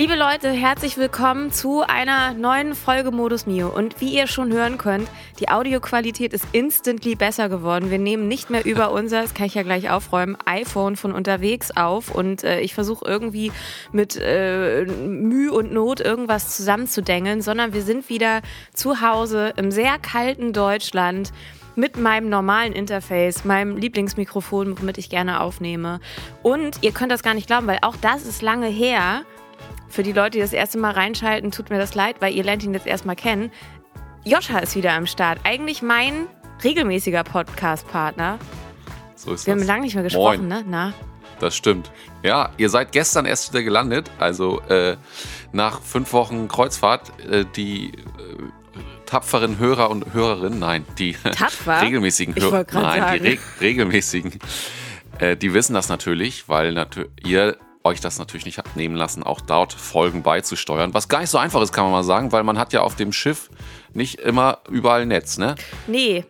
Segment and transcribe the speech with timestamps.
[0.00, 3.66] Liebe Leute, herzlich willkommen zu einer neuen Folge Modus Mio.
[3.66, 7.90] Und wie ihr schon hören könnt, die Audioqualität ist instantly besser geworden.
[7.90, 11.76] Wir nehmen nicht mehr über unser, das kann ich ja gleich aufräumen, iPhone von unterwegs
[11.76, 13.50] auf und äh, ich versuche irgendwie
[13.90, 18.42] mit äh, Mühe und Not irgendwas zusammenzudengeln, sondern wir sind wieder
[18.74, 21.32] zu Hause im sehr kalten Deutschland
[21.74, 25.98] mit meinem normalen Interface, meinem Lieblingsmikrofon, womit ich gerne aufnehme.
[26.44, 29.24] Und ihr könnt das gar nicht glauben, weil auch das ist lange her.
[29.88, 32.62] Für die Leute, die das erste Mal reinschalten, tut mir das leid, weil ihr lernt
[32.62, 33.50] ihn jetzt erstmal kennen.
[34.24, 35.38] Joscha ist wieder am Start.
[35.44, 36.26] Eigentlich mein
[36.62, 38.38] regelmäßiger Podcast-Partner.
[39.16, 39.68] So ist Wir haben das.
[39.68, 40.60] lange nicht mehr gesprochen, Moin.
[40.60, 40.64] ne?
[40.68, 40.92] Na.
[41.40, 41.90] Das stimmt.
[42.22, 44.10] Ja, ihr seid gestern erst wieder gelandet.
[44.18, 44.96] Also äh,
[45.52, 47.92] nach fünf Wochen Kreuzfahrt, äh, die äh,
[49.06, 51.16] tapferen Hörer und Hörerinnen, nein, die
[51.66, 53.22] regelmäßigen Hörer, nein, sagen.
[53.22, 54.38] die reg regelmäßigen,
[55.20, 59.22] äh, die wissen das natürlich, weil natür ihr euch das natürlich nicht habt nehmen lassen,
[59.22, 60.94] auch dort Folgen beizusteuern.
[60.94, 62.96] Was gar nicht so einfach ist, kann man mal sagen, weil man hat ja auf
[62.96, 63.50] dem Schiff
[63.92, 65.54] nicht immer überall Netz, ne?
[65.86, 66.24] Nee,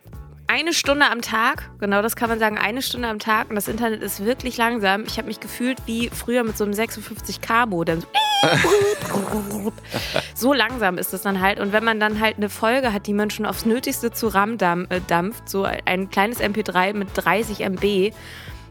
[0.51, 3.69] eine Stunde am Tag, genau das kann man sagen, eine Stunde am Tag und das
[3.69, 5.05] Internet ist wirklich langsam.
[5.05, 8.01] Ich habe mich gefühlt wie früher mit so einem 56K-Modem.
[8.01, 8.09] So,
[10.35, 11.61] so langsam ist es dann halt.
[11.61, 14.57] Und wenn man dann halt eine Folge hat, die man schon aufs Nötigste zu RAM
[14.59, 18.15] äh, dampft, so ein kleines MP3 mit 30 MB,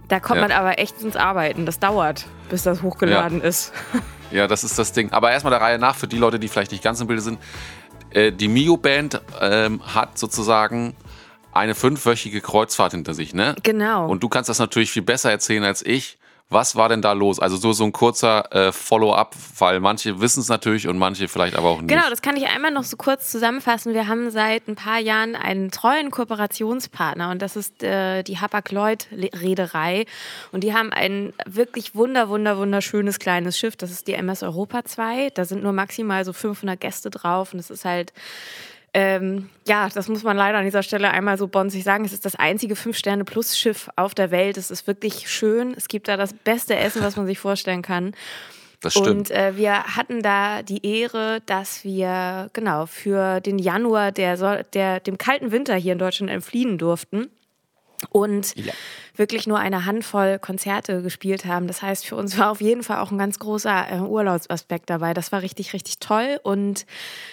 [0.07, 0.47] da kommt Ja.
[0.47, 1.65] man aber echt ins Arbeiten.
[1.65, 3.73] Das dauert, bis das hochgeladen ist.
[4.29, 5.13] Ja, das ist das Ding.
[5.13, 7.39] Aber erstmal der Reihe nach, für die Leute, die vielleicht nicht ganz im Bilde sind.
[8.09, 10.97] Äh, die Mio-Band ähm, hat sozusagen
[11.53, 13.55] eine fünfwöchige Kreuzfahrt hinter sich, ne?
[13.63, 14.05] Genau.
[14.09, 16.17] Und du kannst das natürlich viel besser erzählen als ich.
[16.49, 17.39] Was war denn da los?
[17.39, 21.57] Also so, so ein kurzer äh, Follow-up, weil manche wissen es natürlich und manche vielleicht
[21.57, 21.89] aber auch nicht.
[21.89, 23.93] Genau, das kann ich einmal noch so kurz zusammenfassen.
[23.93, 30.05] Wir haben seit ein paar Jahren einen treuen Kooperationspartner und das ist äh, die Hapag-Lloyd-Reederei.
[30.53, 33.75] Und die haben ein wirklich wunder, wunder, wunderschönes kleines Schiff.
[33.75, 35.31] Das ist die MS Europa 2.
[35.31, 38.13] Da sind nur maximal so 500 Gäste drauf und es ist halt
[38.99, 42.03] ähm, ja, das muss man leider an dieser Stelle einmal so bonsig sagen.
[42.03, 44.57] Es ist das einzige Fünf-Sterne-Plus-Schiff auf der Welt.
[44.57, 45.75] Es ist wirklich schön.
[45.77, 48.15] Es gibt da das beste Essen, was man sich vorstellen kann.
[48.81, 49.07] das stimmt.
[49.07, 54.99] Und äh, wir hatten da die Ehre, dass wir genau für den Januar der, der
[54.99, 57.29] dem kalten Winter hier in Deutschland entfliehen durften
[58.09, 58.73] und Ja.
[59.15, 61.67] wirklich nur eine Handvoll Konzerte gespielt haben.
[61.67, 65.13] Das heißt, für uns war auf jeden Fall auch ein ganz großer äh, Urlaubsaspekt dabei.
[65.13, 66.39] Das war richtig, richtig toll.
[66.43, 66.85] Und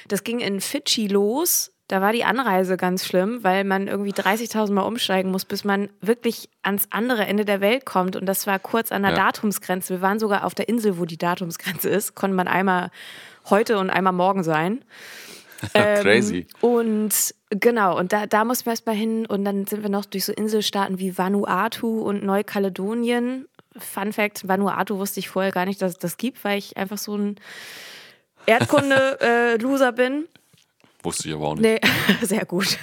[0.09, 1.71] das ging in Fidschi los.
[1.89, 5.91] Da war die Anreise ganz schlimm, weil man irgendwie 30.000 Mal umsteigen muss, bis man
[6.01, 8.17] wirklich ans andere Ende der Welt kommt.
[8.17, 9.19] Und das war kurz an der Ja.
[9.19, 9.91] Datumsgrenze.
[9.93, 12.15] Wir waren sogar auf der Insel, wo die Datumsgrenze ist.
[12.15, 12.91] Konnte man einmal
[13.51, 14.83] heute und einmal morgen sein.
[15.75, 16.47] Ähm, Crazy.
[16.61, 20.25] Und genau, und da, da mussten wir erstmal hin und dann sind wir noch durch
[20.25, 23.47] so Inselstaaten wie Vanuatu und Neukaledonien.
[23.77, 26.99] Fun Fact: Vanuatu wusste ich vorher gar nicht, dass es das gibt, weil ich einfach
[26.99, 27.37] so ein
[28.47, 30.27] Erdkunde-Loser bin.
[31.03, 31.63] Wusste ich aber auch nicht.
[31.63, 31.81] Nee,
[32.23, 32.79] sehr gut.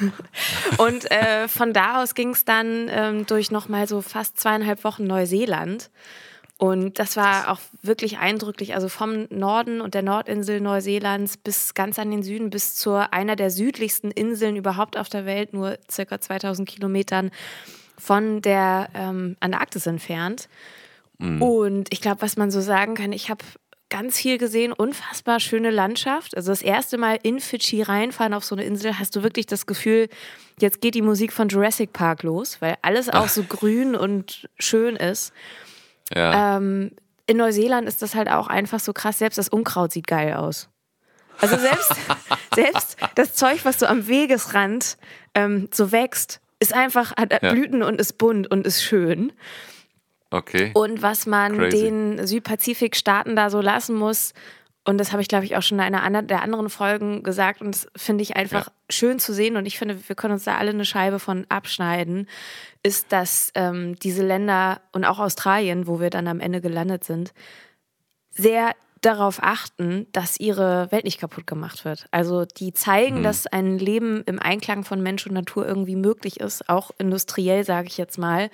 [0.78, 5.06] Und äh, von da aus ging es dann ähm, durch nochmal so fast zweieinhalb Wochen
[5.06, 5.90] Neuseeland.
[6.62, 8.76] Und das war auch wirklich eindrücklich.
[8.76, 13.36] Also vom Norden und der Nordinsel Neuseelands bis ganz an den Süden, bis zu einer
[13.36, 17.32] der südlichsten Inseln überhaupt auf der Welt, nur circa 2000 Kilometern
[17.98, 20.50] von der ähm, Antarktis entfernt.
[21.40, 23.44] Und ich glaube, was man so sagen kann, ich habe
[23.90, 26.38] ganz viel gesehen, unfassbar schöne Landschaft.
[26.38, 29.66] Also das erste Mal in Fidschi reinfahren auf so eine Insel, hast du wirklich das
[29.66, 30.10] Gefühl,
[30.60, 34.96] jetzt geht die Musik von Jurassic Park los, weil alles auch so grün und schön
[34.96, 35.34] ist.
[36.16, 36.58] Ja.
[36.58, 36.92] Ähm,
[37.28, 40.70] in Neuseeland ist das halt auch einfach so krass, selbst das Unkraut sieht geil aus.
[41.40, 41.94] Also selbst,
[42.56, 44.98] selbst das Zeug, was so am Wegesrand
[45.34, 47.54] ähm, so wächst, ist einfach, hat Ja.
[47.54, 49.32] Blüten und ist bunt und ist schön.
[50.30, 50.72] Okay.
[50.74, 51.78] Und was man Crazy.
[51.78, 54.34] den Südpazifik-Staaten da so lassen muss,
[54.86, 57.76] und das habe ich, glaube ich, auch schon in einer der anderen Folgen gesagt, und
[57.76, 58.74] das finde ich einfach Ja.
[58.90, 62.28] schön zu sehen, und ich finde, wir können uns da alle eine Scheibe von abschneiden,
[62.84, 67.32] ist, dass ähm, diese Länder und auch Australien, wo wir dann am Ende gelandet sind,
[68.32, 72.06] sehr darauf achten, dass ihre Welt nicht kaputt gemacht wird.
[72.12, 73.24] Also die zeigen, Mhm.
[73.24, 77.88] dass ein Leben im Einklang von Mensch und Natur irgendwie möglich ist, auch industriell, sage
[77.88, 78.50] ich jetzt mal.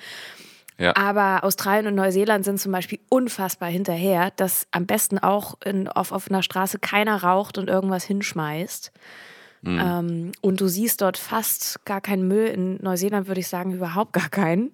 [0.80, 0.96] Ja.
[0.96, 6.12] Aber Australien und Neuseeland sind zum Beispiel unfassbar hinterher, dass am besten auch in, auf
[6.12, 8.92] offener Straße keiner raucht und irgendwas hinschmeißt.
[9.62, 9.80] Mhm.
[9.84, 12.48] Ähm, und du siehst dort fast gar keinen Müll.
[12.48, 14.74] In Neuseeland würde ich sagen, überhaupt gar keinen.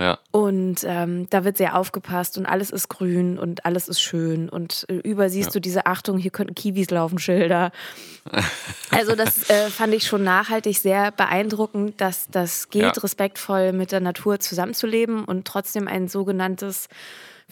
[0.00, 0.18] Ja.
[0.30, 4.48] Und ähm, da wird sehr aufgepasst und alles ist grün und alles ist schön.
[4.48, 5.52] Und äh, über siehst ja.
[5.52, 7.70] du diese Achtung, hier könnten Kiwis laufen, Schilder.
[8.90, 12.90] also das äh, fand ich schon nachhaltig sehr beeindruckend, dass das geht, ja.
[12.92, 16.88] respektvoll mit der Natur zusammenzuleben und trotzdem ein sogenanntes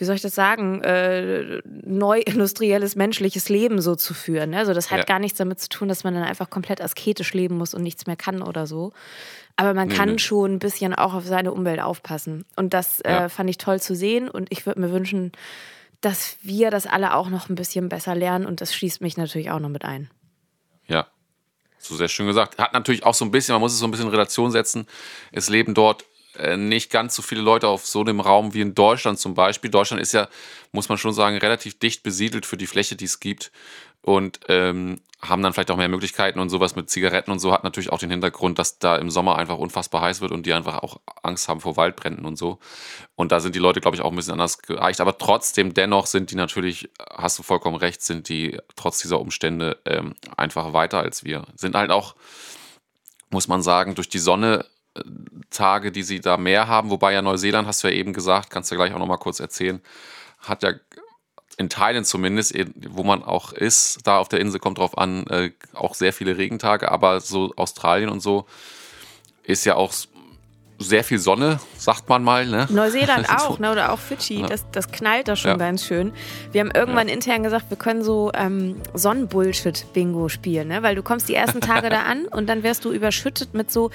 [0.00, 4.54] wie soll ich das sagen, äh, neu industrielles menschliches Leben so zu führen.
[4.54, 5.04] Also das hat ja.
[5.04, 8.06] gar nichts damit zu tun, dass man dann einfach komplett asketisch leben muss und nichts
[8.06, 8.92] mehr kann oder so.
[9.58, 10.18] Aber man nee, kann nee.
[10.18, 12.44] schon ein bisschen auch auf seine Umwelt aufpassen.
[12.54, 13.24] Und das äh, ja.
[13.24, 14.28] äh, fand ich toll zu sehen.
[14.28, 15.32] Und ich würde mir wünschen,
[16.00, 18.46] dass wir das alle auch noch ein bisschen besser lernen.
[18.46, 20.10] Und das schließt mich natürlich auch noch mit ein.
[20.86, 21.08] Ja,
[21.76, 22.56] so sehr schön gesagt.
[22.58, 24.86] Hat natürlich auch so ein bisschen, man muss es so ein bisschen in Relation setzen.
[25.32, 26.04] Es leben dort
[26.36, 29.72] äh, nicht ganz so viele Leute auf so einem Raum wie in Deutschland zum Beispiel.
[29.72, 30.28] Deutschland ist ja,
[30.70, 33.50] muss man schon sagen, relativ dicht besiedelt für die Fläche, die es gibt
[34.02, 37.64] und ähm, haben dann vielleicht auch mehr Möglichkeiten und sowas mit Zigaretten und so hat
[37.64, 40.78] natürlich auch den Hintergrund, dass da im Sommer einfach unfassbar heiß wird und die einfach
[40.78, 42.60] auch Angst haben vor Waldbränden und so.
[43.16, 45.00] Und da sind die Leute, glaube ich, auch ein bisschen anders geeicht.
[45.00, 49.78] Aber trotzdem, dennoch sind die natürlich, hast du vollkommen recht, sind die trotz dieser Umstände
[49.86, 51.46] ähm, einfach weiter als wir.
[51.56, 52.14] Sind halt auch,
[53.30, 55.00] muss man sagen, durch die Sonne äh,
[55.50, 58.70] Tage, die sie da mehr haben, wobei ja Neuseeland, hast du ja eben gesagt, kannst
[58.70, 59.82] du ja gleich auch nochmal kurz erzählen,
[60.38, 60.74] hat ja
[61.58, 62.54] in Teilen zumindest,
[62.88, 66.38] wo man auch ist, da auf der Insel kommt drauf an, äh, auch sehr viele
[66.38, 68.46] Regentage, aber so Australien und so
[69.42, 69.92] ist ja auch
[70.78, 72.46] sehr viel Sonne, sagt man mal.
[72.46, 72.68] Ne?
[72.70, 73.72] Neuseeland auch, ne?
[73.72, 74.46] oder auch Fidschi, ja.
[74.46, 75.56] das, das knallt da schon ja.
[75.56, 76.12] ganz schön.
[76.52, 77.14] Wir haben irgendwann ja.
[77.14, 80.84] intern gesagt, wir können so ähm, Sonnenbullshit-Bingo spielen, ne?
[80.84, 83.90] weil du kommst die ersten Tage da an und dann wirst du überschüttet mit so,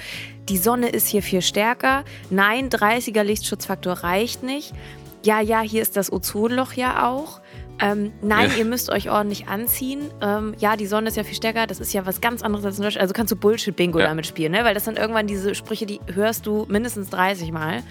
[0.48, 4.74] die Sonne ist hier viel stärker, nein, 30er Lichtschutzfaktor reicht nicht.
[5.24, 7.40] Ja, ja, hier ist das Ozonloch ja auch.
[7.80, 8.58] Ähm, nein, ja.
[8.58, 10.10] ihr müsst euch ordentlich anziehen.
[10.20, 11.66] Ähm, ja, die Sonne ist ja viel stärker.
[11.66, 13.02] Das ist ja was ganz anderes als in Deutschland.
[13.02, 14.06] Also kannst du Bullshit-Bingo ja.
[14.06, 14.64] damit spielen, ne?
[14.64, 17.82] Weil das sind irgendwann diese Sprüche, die hörst du mindestens 30 Mal.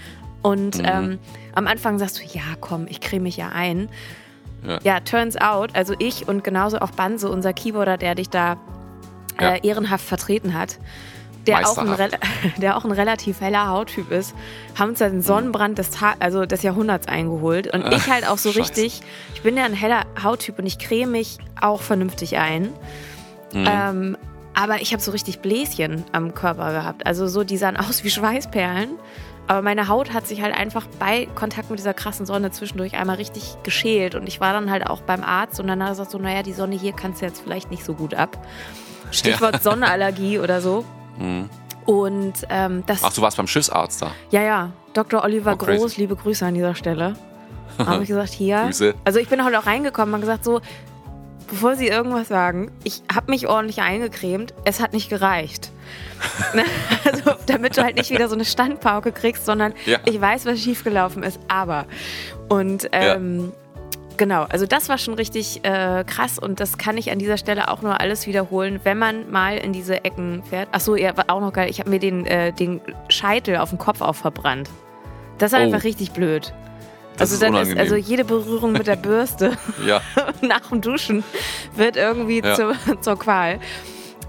[0.41, 0.85] Und mhm.
[0.85, 1.19] ähm,
[1.53, 3.89] am Anfang sagst du, ja, komm, ich creme mich ja ein.
[4.65, 4.79] Ja.
[4.83, 4.99] ja.
[5.01, 8.57] turns out, also ich und genauso auch Banse, unser Keyboarder, der dich da
[9.39, 10.79] äh, ehrenhaft vertreten hat,
[11.47, 12.09] der auch, ein,
[12.57, 14.33] der auch ein relativ heller Hauttyp ist,
[14.77, 17.73] haben uns den Sonnenbrand des, Ta also des Jahrhunderts eingeholt.
[17.73, 18.59] Und ich halt auch so Scheiße.
[18.59, 19.01] richtig,
[19.35, 22.69] ich bin ja ein heller Hauttyp und ich creme mich auch vernünftig ein.
[23.53, 23.67] Mhm.
[23.69, 24.17] Ähm,
[24.55, 27.05] aber ich habe so richtig Bläschen am Körper gehabt.
[27.05, 28.89] Also so, die sahen aus wie Schweißperlen.
[29.45, 33.17] Aber meine Haut hat sich halt einfach bei Kontakt mit dieser krassen Sonne zwischendurch einmal
[33.17, 34.15] richtig geschält.
[34.15, 36.43] Und ich war dann halt auch beim Arzt und dann hat er gesagt so, naja,
[36.43, 38.37] die Sonne hier kannst du jetzt vielleicht nicht so gut ab.
[39.11, 39.59] Stichwort ja.
[39.59, 40.85] Sonnenallergie oder so.
[41.17, 41.49] Mhm.
[41.85, 43.03] Und ähm, das.
[43.03, 44.11] Ach, du warst beim Schiffsarzt da?
[44.31, 44.71] Ja, ja.
[44.93, 45.23] Dr.
[45.23, 47.15] Oliver oh, Groß, liebe Grüße an dieser Stelle.
[47.77, 48.63] Habe ich gesagt, hier.
[48.65, 48.93] Grüße.
[49.03, 50.61] Also ich bin heute auch reingekommen und gesagt, so,
[51.49, 55.71] bevor Sie irgendwas sagen, ich habe mich ordentlich eingecremt, es hat nicht gereicht.
[56.53, 56.63] Ne?
[57.03, 59.99] also, damit du halt nicht wieder so eine Standpauke kriegst, sondern ja.
[60.05, 61.85] ich weiß, was schiefgelaufen ist, aber.
[62.47, 63.51] Und ähm,
[64.17, 67.69] Genau, also das war schon richtig äh, krass und das kann ich an dieser Stelle
[67.69, 70.69] auch nur alles wiederholen, wenn man mal in diese Ecken fährt.
[70.71, 71.69] Achso, ja, war auch noch geil.
[71.69, 74.69] Ich habe mir den, äh, den Scheitel auf dem Kopf auch verbrannt.
[75.37, 75.61] Das ist oh.
[75.61, 76.53] einfach richtig blöd.
[77.17, 79.57] Das also ist dann ist also jede Berührung mit der Bürste
[80.41, 81.23] nach dem Duschen
[81.75, 82.55] wird irgendwie ja.
[82.55, 83.59] zur, zur Qual.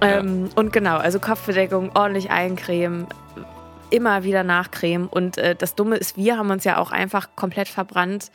[0.01, 0.51] Ähm, ja.
[0.57, 3.07] Und genau, also Kopfbedeckung, ordentlich eincremen,
[3.91, 5.09] immer wieder nachcremen.
[5.09, 8.31] Und äh, das Dumme ist, wir haben uns ja auch einfach komplett verbrannt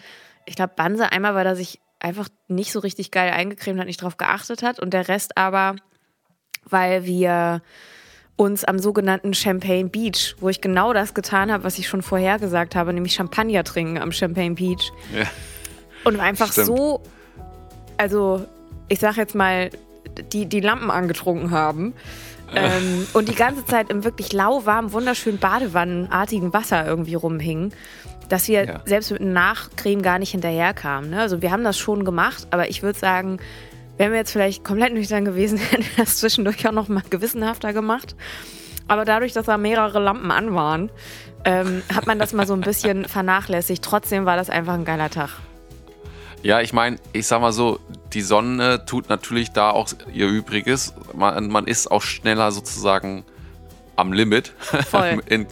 [0.46, 4.02] ich glaube, Banse einmal, weil er sich einfach nicht so richtig geil eingecremt hat, nicht
[4.02, 4.80] drauf geachtet hat.
[4.80, 5.76] Und der Rest aber,
[6.66, 7.62] weil wir
[8.36, 12.40] uns am sogenannten Champagne Beach, wo ich genau das getan habe, was ich schon vorher
[12.40, 14.92] gesagt habe, nämlich Champagner trinken am Champagne Beach.
[15.14, 15.26] Ja.
[16.06, 16.68] Und einfach Stimmt.
[16.68, 17.04] so,
[17.98, 18.46] also
[18.88, 19.70] ich sag jetzt mal,
[20.32, 21.94] die, die Lampen angetrunken haben.
[22.56, 27.74] Ähm, und die ganze Zeit im wirklich lauwarmen, wunderschönen Badewannenartigen Wasser irgendwie rumhingen
[28.30, 28.82] dass wir ja.
[28.86, 31.10] selbst mit Nachcreme gar nicht hinterherkamen.
[31.10, 31.22] Ne?
[31.22, 33.40] Also wir haben das schon gemacht, aber ich würde sagen,
[33.98, 37.74] wären wir jetzt vielleicht komplett nüchtern gewesen, hätten wir das zwischendurch auch noch mal gewissenhafter
[37.74, 38.16] gemacht.
[38.88, 40.90] Aber dadurch, dass da mehrere Lampen an waren,
[41.46, 43.84] ähm, hat man das mal so ein bisschen vernachlässigt.
[43.84, 45.30] Trotzdem war das einfach ein geiler Tag.
[46.42, 47.80] Ja, ich meine, ich sag mal so,
[48.14, 50.94] die Sonne tut natürlich da auch ihr Übriges.
[51.14, 53.26] Man, man ist auch schneller sozusagen
[53.98, 54.54] am Limit.
[55.28, 55.46] In,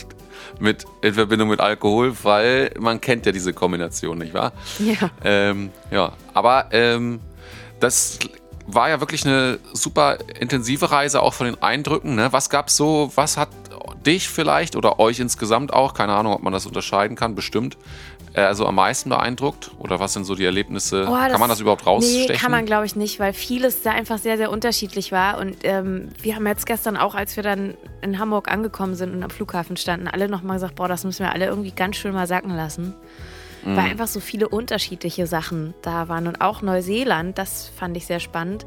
[0.59, 4.53] mit, in Verbindung mit Alkohol, weil man kennt ja diese Kombination, nicht wahr?
[4.79, 5.09] Ja.
[5.23, 7.19] Ähm, ja, aber ähm,
[7.79, 8.19] das
[8.65, 12.15] war ja wirklich eine super intensive Reise, auch von den Eindrücken.
[12.15, 12.33] Ne?
[12.33, 13.49] Was gab's so, was hat
[14.05, 17.77] dich vielleicht oder euch insgesamt auch, keine Ahnung, ob man das unterscheiden kann, bestimmt,
[18.45, 19.71] also am meisten beeindruckt?
[19.79, 21.05] Oder was sind so die Erlebnisse?
[21.09, 22.27] Oh, das- kann man das überhaupt rausstechen?
[22.29, 25.37] Nee, kann man glaube ich nicht, weil vieles da einfach sehr, sehr unterschiedlich war.
[25.39, 29.23] Und ähm, wir haben jetzt gestern auch, als wir dann in Hamburg angekommen sind und
[29.23, 32.27] am Flughafen standen, alle nochmal gesagt, boah, das müssen wir alle irgendwie ganz schön mal
[32.27, 32.93] sacken lassen.
[33.63, 36.27] Weil einfach so viele unterschiedliche Sachen da waren.
[36.27, 38.65] Und auch Neuseeland, das fand ich sehr spannend,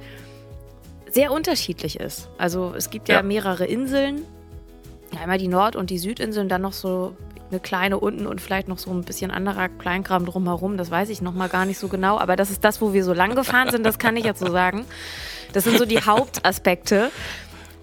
[1.10, 2.28] sehr unterschiedlich ist.
[2.36, 3.22] Also es gibt ja, Ja.
[3.22, 4.22] mehrere Inseln.
[5.18, 7.16] Einmal die Nord- und die Südinseln, dann noch so
[7.50, 10.76] eine kleine unten und vielleicht noch so ein bisschen anderer Kleinkram drumherum.
[10.76, 12.18] Das weiß ich noch mal gar nicht so genau.
[12.18, 14.50] Aber das ist das, wo wir so lang gefahren sind, das kann ich jetzt so
[14.50, 14.84] sagen.
[15.52, 17.10] Das sind so die Hauptaspekte.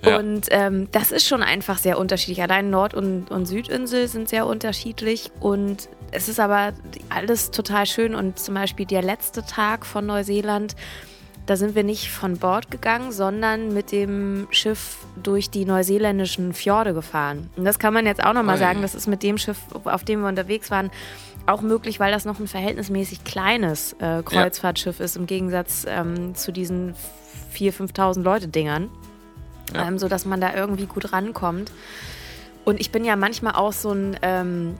[0.03, 0.17] Ja.
[0.17, 2.41] Und ähm, das ist schon einfach sehr unterschiedlich.
[2.41, 5.31] Allein Nord- und, und Südinsel sind sehr unterschiedlich.
[5.39, 6.73] Und es ist aber
[7.09, 8.15] alles total schön.
[8.15, 10.75] Und zum Beispiel der letzte Tag von Neuseeland,
[11.47, 16.93] da sind wir nicht von Bord gegangen, sondern mit dem Schiff durch die neuseeländischen Fjorde
[16.93, 17.49] gefahren.
[17.55, 18.81] Und das kann man jetzt auch nochmal sagen.
[18.81, 20.91] Das ist mit dem Schiff, auf dem wir unterwegs waren,
[21.45, 26.51] auch möglich, weil das noch ein verhältnismäßig kleines äh, Kreuzfahrtschiff ist, im Gegensatz ähm, zu
[26.51, 26.93] diesen
[27.55, 28.89] 4.000, 5.000 Leute-Dingern
[29.73, 29.87] Ja.
[29.87, 31.71] ähm, sodass man da irgendwie gut rankommt.
[32.65, 34.75] Und ich bin ja manchmal auch so ein ähm,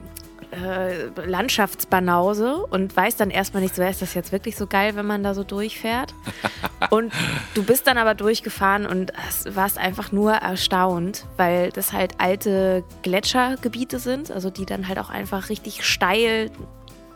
[0.52, 5.06] äh, Landschaftsbanause und weiß dann erstmal nicht so, ist das jetzt wirklich so geil, wenn
[5.06, 6.14] man da so durchfährt?
[6.90, 7.12] Und
[7.54, 12.84] du bist dann aber durchgefahren und hast- warst einfach nur erstaunt, weil das halt alte
[13.02, 16.50] Gletschergebiete sind, also die dann halt auch einfach richtig steil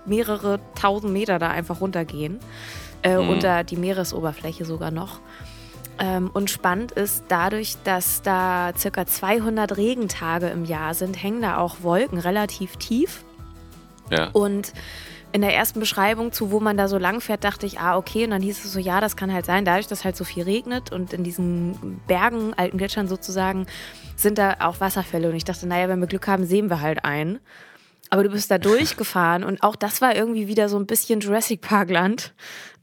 [0.05, 2.41] mehrere tausend Meter da einfach runtergehen,
[3.03, 5.21] äh, unter die Meeresoberfläche sogar noch.
[5.99, 11.59] Ähm, und spannend ist, dadurch, dass da circa 200 Regentage im Jahr sind, hängen da
[11.59, 13.25] auch Wolken relativ tief.
[14.11, 14.31] Ja.
[14.33, 14.73] Und
[15.33, 18.25] in der ersten Beschreibung zu, wo man da so lang fährt, dachte ich, ah, okay.
[18.25, 20.45] Und dann hieß es so, ja, das kann halt sein, dadurch, dass halt so viel
[20.45, 23.67] regnet und in diesen Bergen, alten Gletschern sozusagen,
[24.15, 25.31] sind da auch Wasserfälle.
[25.31, 27.41] Und ich dachte, naja, wenn wir Glück haben, sehen wir halt einen.
[28.11, 31.63] Aber du bist da durchgefahren und auch das war irgendwie wieder so ein bisschen Jurassic
[31.63, 32.35] Park Land.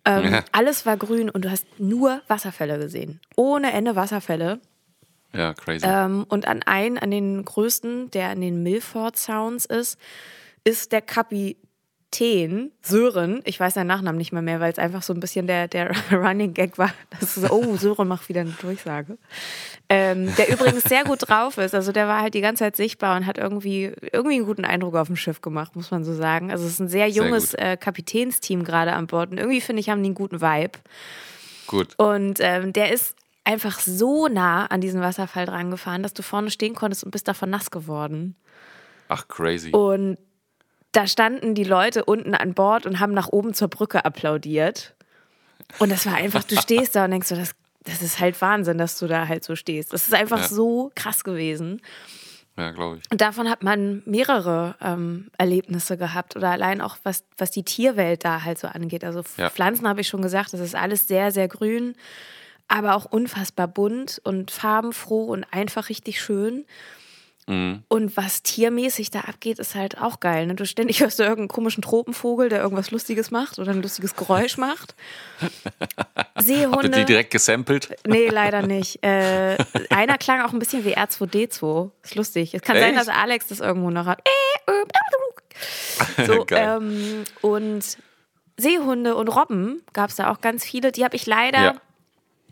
[0.10, 0.44] Ähm, Ja.
[0.52, 3.20] Alles war grün und du hast nur Wasserfälle gesehen.
[3.36, 4.60] Ohne Ende Wasserfälle.
[5.34, 5.86] ja, crazy.
[5.88, 9.98] Ähm, und an einen, an den größten, der an den Milford Sounds ist,
[10.64, 11.02] ist der
[12.12, 13.42] Kapitän Sören.
[13.46, 15.92] Ich weiß seinen Nachnamen nicht mehr mehr, weil es einfach so ein bisschen der, der
[16.12, 16.92] Running Gag war.
[17.12, 19.18] Das ist so, oh, Sören macht wieder eine Durchsage.
[19.90, 21.76] Ähm, der übrigens sehr gut drauf ist.
[21.76, 24.96] Also der war halt die ganze Zeit sichtbar und hat irgendwie, irgendwie einen guten Eindruck
[24.96, 26.52] auf dem Schiff gemacht, muss man so sagen.
[26.52, 27.60] Also es ist ein sehr Sehr junges gut.
[27.60, 29.32] äh, Kapitänsteam gerade an Bord.
[29.32, 30.80] Und irgendwie finde ich, haben die einen guten Vibe.
[31.68, 31.94] Gut.
[31.98, 36.50] Und ähm, der ist einfach so nah an diesen Wasserfall dran gefahren, dass du vorne
[36.52, 38.36] stehen konntest und bist davon nass geworden.
[39.08, 39.72] Ach, crazy.
[39.72, 40.18] Und
[40.92, 44.96] da standen die Leute unten an Bord und haben nach oben zur Brücke applaudiert.
[45.78, 47.52] Und das war einfach, du stehst da und denkst so, das,
[47.84, 49.94] das ist halt Wahnsinn, dass du da halt so stehst.
[49.94, 50.48] Das ist einfach Ja.
[50.48, 51.82] so krass gewesen.
[52.58, 53.10] Ja, glaube ich.
[53.12, 58.26] Und davon hat man mehrere ähm, Erlebnisse gehabt oder allein auch was, was die Tierwelt
[58.26, 59.04] da halt so angeht.
[59.06, 59.50] Also Ja.
[59.50, 61.96] Pflanzen habe ich schon gesagt, das ist alles sehr, sehr grün,
[62.68, 66.66] aber auch unfassbar bunt und farbenfroh und einfach richtig schön.
[67.50, 67.84] Mhm.
[67.88, 70.46] Und was tiermäßig da abgeht, ist halt auch geil.
[70.46, 70.54] Ne?
[70.54, 74.58] Du ständig hörst du irgendeinen komischen Tropenvogel, der irgendwas Lustiges macht oder ein lustiges Geräusch
[74.58, 74.94] macht.
[76.16, 76.90] Habt ihr Seehunde.
[76.92, 77.90] die direkt gesampelt?
[78.06, 79.04] Nee, leider nicht.
[79.04, 79.58] Äh,
[79.90, 81.90] einer klang auch ein bisschen wie R2D2.
[82.04, 82.54] Ist lustig.
[82.54, 83.00] Es kann sein, Echt?
[83.00, 84.22] dass Alex das irgendwo noch hat.
[86.28, 86.78] So, Geil.
[86.82, 87.98] ähm, und
[88.58, 90.92] Seehunde und Robben gab es da auch ganz viele.
[90.92, 91.74] Die habe ich leider Ja.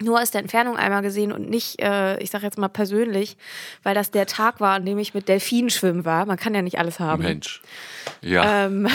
[0.01, 3.37] Nur aus der Entfernung einmal gesehen und nicht, äh, ich sag jetzt mal persönlich,
[3.83, 6.25] weil das der Tag war, an dem ich mit Delfinen schwimmen war.
[6.25, 7.23] Man kann ja nicht alles haben.
[7.23, 7.61] Mensch.
[8.21, 8.65] Ja.
[8.65, 8.87] Ähm,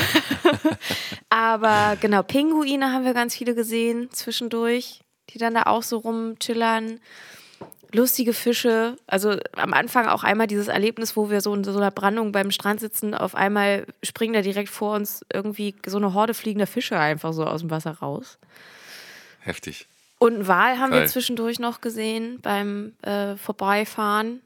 [1.28, 7.00] aber genau, Pinguine haben wir ganz viele gesehen zwischendurch, die dann da auch so rumchillern.
[7.94, 8.96] Lustige Fische.
[9.06, 12.50] Also am Anfang auch einmal dieses Erlebnis, wo wir so in so einer Brandung beim
[12.50, 13.14] Strand sitzen.
[13.14, 17.44] Auf einmal springen da direkt vor uns irgendwie so eine Horde fliegender Fische einfach so
[17.44, 18.38] aus dem Wasser raus.
[19.40, 19.88] Heftig.
[20.22, 21.08] Und einen Wal haben wir Geil.
[21.08, 24.40] zwischendurch noch gesehen beim äh, Vorbeifahren.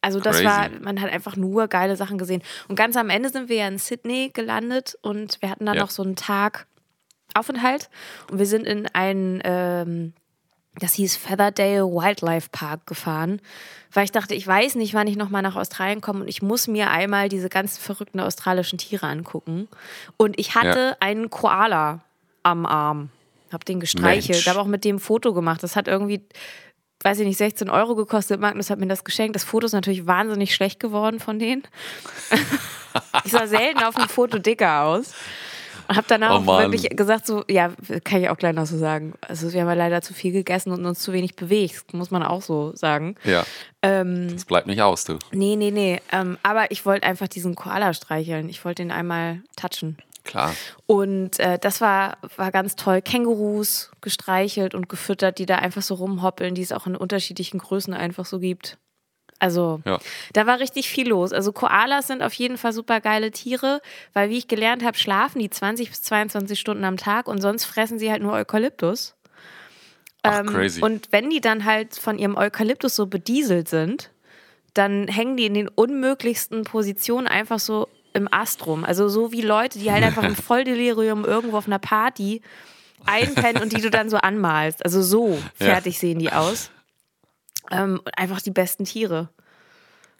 [0.00, 0.46] Also das Crazy.
[0.46, 2.42] war, man hat einfach nur geile Sachen gesehen.
[2.68, 5.82] Und ganz am Ende sind wir ja in Sydney gelandet und wir hatten dann Ja.
[5.82, 6.66] noch so einen Tag
[7.34, 7.90] Aufenthalt
[8.30, 10.12] und wir sind in einen, ähm,
[10.78, 13.40] das hieß Featherdale Wildlife Park gefahren,
[13.92, 16.66] weil ich dachte, ich weiß nicht, wann ich nochmal nach Australien komme und ich muss
[16.68, 19.68] mir einmal diese ganzen verrückten australischen Tiere angucken.
[20.16, 20.96] Und ich hatte Ja.
[21.00, 22.00] einen Koala
[22.42, 23.10] am Arm.
[23.52, 24.48] Hab den gestreichelt, Mensch.
[24.48, 25.62] habe auch mit dem Foto gemacht.
[25.62, 26.22] Das hat irgendwie,
[27.02, 28.40] weiß ich nicht, 16 Euro gekostet.
[28.40, 29.36] Magnus hat mir das geschenkt.
[29.36, 31.62] Das Foto ist natürlich wahnsinnig schlecht geworden von denen.
[33.24, 35.14] ich sah selten auf dem Foto dicker aus.
[35.88, 37.70] Und habe danach Oh wirklich gesagt, so, ja,
[38.02, 39.14] kann ich auch gleich noch so sagen.
[39.20, 42.24] Also wir haben ja leider zu viel gegessen und uns zu wenig bewegt, muss man
[42.24, 43.14] auch so sagen.
[43.22, 43.44] Ja,
[43.82, 45.16] Ähm, das bleibt nicht aus, du.
[45.30, 46.00] nee, nee, nee.
[46.10, 48.48] Ähm, aber ich wollte einfach diesen Koala streicheln.
[48.48, 49.96] Ich wollte ihn einmal touchen.
[50.26, 50.54] Klar.
[50.86, 53.00] Und äh, das war, war ganz toll.
[53.02, 57.94] Kängurus gestreichelt und gefüttert, die da einfach so rumhoppeln, die es auch in unterschiedlichen Größen
[57.94, 58.76] einfach so gibt.
[59.38, 59.98] Also, Ja.
[60.32, 61.32] da war richtig viel los.
[61.32, 63.82] Also, Koalas sind auf jeden Fall super geile Tiere,
[64.14, 67.64] weil, wie ich gelernt habe, schlafen die 20 bis 22 Stunden am Tag und sonst
[67.64, 69.14] fressen sie halt nur Eukalyptus.
[70.22, 70.80] Ach, crazy.
[70.80, 74.10] Ähm, Und wenn die dann halt von ihrem Eukalyptus so bedieselt sind,
[74.74, 78.84] dann hängen die in den unmöglichsten Positionen einfach so im Ast rum.
[78.84, 82.42] Also so wie Leute, die halt einfach im Volldelirium irgendwo auf einer Party
[83.04, 84.84] einpennen und die du dann so anmalst.
[84.84, 85.66] Also so Ja.
[85.66, 86.70] fertig sehen die aus.
[87.70, 89.28] Ähm, und einfach die besten Tiere.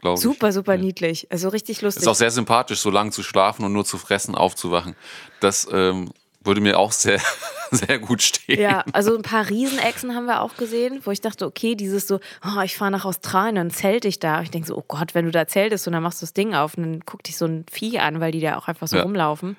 [0.01, 0.23] glaub ich.
[0.23, 1.27] Super, super niedlich.
[1.31, 2.03] Also richtig lustig.
[2.03, 4.95] Ist auch sehr sympathisch, so lange zu schlafen und nur zu fressen, aufzuwachen.
[5.41, 6.11] Das ähm,
[6.47, 7.21] würde mir auch sehr,
[7.71, 8.61] sehr gut stehen.
[8.61, 12.21] Ja, also ein paar Riesenechsen haben wir auch gesehen, wo ich dachte, okay, dieses so,
[12.45, 14.43] oh, ich fahre nach Australien, dann zelte ich da.
[14.43, 16.55] Ich denke so, oh Gott, wenn du da zeltest und dann machst du das Ding
[16.55, 18.97] auf und dann guckt dich so ein Vieh an, weil die da auch einfach so
[18.97, 19.03] Ja.
[19.03, 19.57] rumlaufen.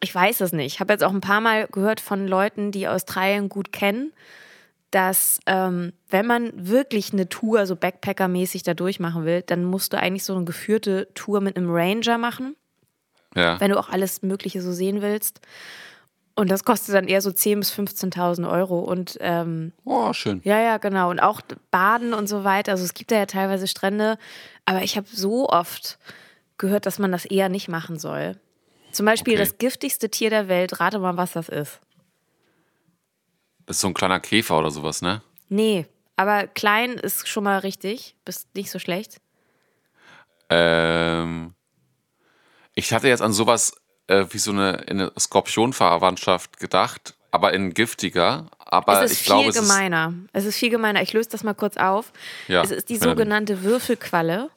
[0.00, 0.74] Ich weiß es nicht.
[0.74, 4.12] Ich habe jetzt auch ein paar Mal gehört von Leuten, die Australien gut kennen,
[4.90, 9.98] dass ähm, wenn man wirklich eine Tour so Backpacker-mäßig da durchmachen will, dann musst du
[9.98, 12.54] eigentlich so eine geführte Tour mit einem Ranger machen
[13.34, 13.58] Ja.
[13.60, 15.40] wenn du auch alles Mögliche so sehen willst.
[16.36, 18.80] Und das kostet dann eher so 10.000 bis 15.000 Euro.
[18.80, 20.40] Und ähm, Oh, schön.
[20.44, 21.10] ja, ja, genau.
[21.10, 22.72] Und auch Baden und so weiter.
[22.72, 24.18] Also es gibt da ja teilweise Strände.
[24.64, 25.98] Aber ich habe so oft
[26.58, 28.36] gehört, dass man das eher nicht machen soll.
[28.90, 29.42] Zum Beispiel Okay.
[29.44, 30.80] das giftigste Tier der Welt.
[30.80, 31.80] Rate mal, was das ist.
[33.66, 35.22] Das ist so ein kleiner Käfer oder sowas, ne?
[35.48, 35.86] Nee,
[36.16, 38.16] aber klein ist schon mal richtig.
[38.24, 39.20] Bist nicht so schlecht.
[40.50, 41.54] Ähm,
[42.74, 43.74] ich hatte jetzt an sowas
[44.06, 48.46] äh, wie so eine, eine Skorpionverwandtschaft gedacht, aber in giftiger.
[48.58, 50.14] Aber es ist ich glaube, viel es ist, gemeiner.
[50.32, 51.02] Es ist viel gemeiner.
[51.02, 52.12] Ich löse das mal kurz auf.
[52.48, 54.50] Ja, es ist die sogenannte Würfelqualle.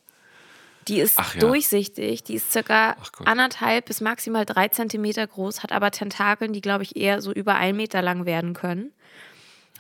[0.88, 1.42] Die ist Ach ja.
[1.42, 6.84] durchsichtig, die ist circa anderthalb bis maximal drei Zentimeter groß, hat aber Tentakeln, die, glaube
[6.84, 8.94] ich, eher so über einen Meter lang werden können.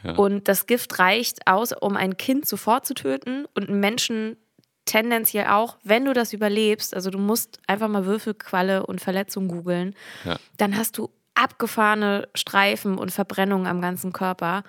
[0.03, 0.15] Ja.
[0.15, 4.37] Und das Gift reicht aus, um ein Kind sofort zu töten und einen Menschen
[4.87, 6.95] tendenziell auch, wenn du das überlebst.
[6.95, 9.93] Also du musst einfach mal Würfelqualle und Verletzung googeln.
[10.25, 10.37] Ja.
[10.57, 14.63] Dann hast du abgefahrene Streifen und Verbrennungen am ganzen Körper.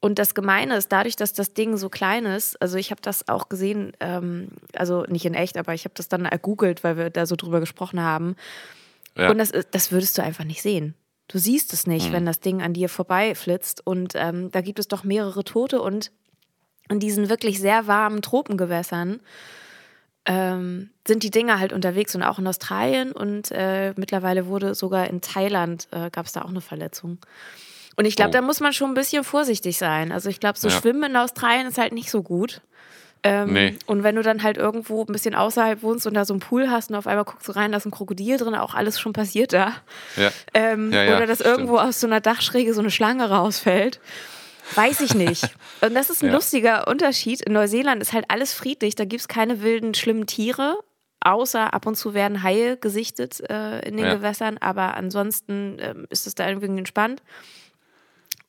[0.00, 3.26] Und das Gemeine ist, dadurch, dass das Ding so klein ist, also ich habe das
[3.28, 7.10] auch gesehen, ähm, also nicht in echt, aber ich habe das dann ergoogelt, weil wir
[7.10, 8.36] da so drüber gesprochen haben.
[9.16, 9.30] Ja.
[9.30, 10.94] Und das, das würdest du einfach nicht sehen.
[11.26, 13.86] Du siehst es nicht, wenn das Ding an dir vorbeiflitzt.
[13.86, 15.82] Und ähm, da gibt es doch mehrere Tote.
[15.82, 16.10] Und
[16.88, 19.20] in diesen wirklich sehr warmen Tropengewässern
[20.26, 23.12] ähm, sind die Dinger halt unterwegs und auch in Australien.
[23.12, 27.18] Und äh, mittlerweile wurde sogar in Thailand, äh, gab es da auch eine Verletzung.
[27.96, 28.32] Und ich glaube, Oh.
[28.32, 30.12] da muss man schon ein bisschen vorsichtig sein.
[30.12, 30.74] Also ich glaube, so Ja.
[30.78, 32.60] Schwimmen in Australien ist halt nicht so gut.
[33.24, 33.76] Ähm, Nee.
[33.86, 36.70] Und wenn du dann halt irgendwo ein bisschen außerhalb wohnst und da so einen Pool
[36.70, 39.12] hast und auf einmal guckst du rein, da ist ein Krokodil drin, auch alles schon
[39.12, 39.72] passiert da.
[40.16, 40.30] ja.
[40.54, 41.54] Ähm, Ja, oder dass stimmt.
[41.56, 43.98] irgendwo aus so einer Dachschräge so eine Schlange rausfällt.
[44.74, 45.54] Weiß ich nicht.
[45.80, 46.32] Und das ist ein Ja.
[46.34, 47.40] lustiger Unterschied.
[47.42, 50.78] In Neuseeland ist halt alles friedlich, da gibt es keine wilden, schlimmen Tiere.
[51.20, 54.14] Außer ab und zu werden Haie gesichtet äh, in den Ja.
[54.14, 57.22] Gewässern, aber ansonsten ähm, ist es da irgendwie entspannt.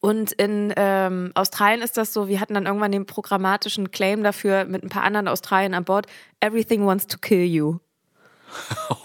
[0.01, 4.65] Und in ähm, Australien ist das so, wir hatten dann irgendwann den programmatischen Claim dafür
[4.65, 6.05] mit ein paar anderen Australiern an Bord,
[6.41, 7.79] everything wants to kill you.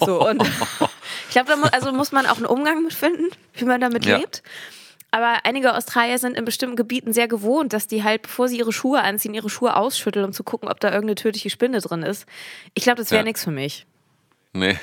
[0.00, 0.42] So, und
[1.28, 4.04] ich glaube, da mu also muss man auch einen Umgang mit finden, wie man damit
[4.04, 4.18] Ja.
[4.18, 4.42] lebt.
[5.14, 8.72] Aber einige Australier sind in bestimmten Gebieten sehr gewohnt, dass die halt, bevor sie ihre
[8.72, 12.26] Schuhe anziehen, ihre Schuhe ausschütteln, um zu gucken, ob da irgendeine tödliche Spinne drin ist.
[12.74, 13.24] Ich glaube, das wäre Ja.
[13.24, 13.86] nichts für mich.
[14.54, 14.76] Nee,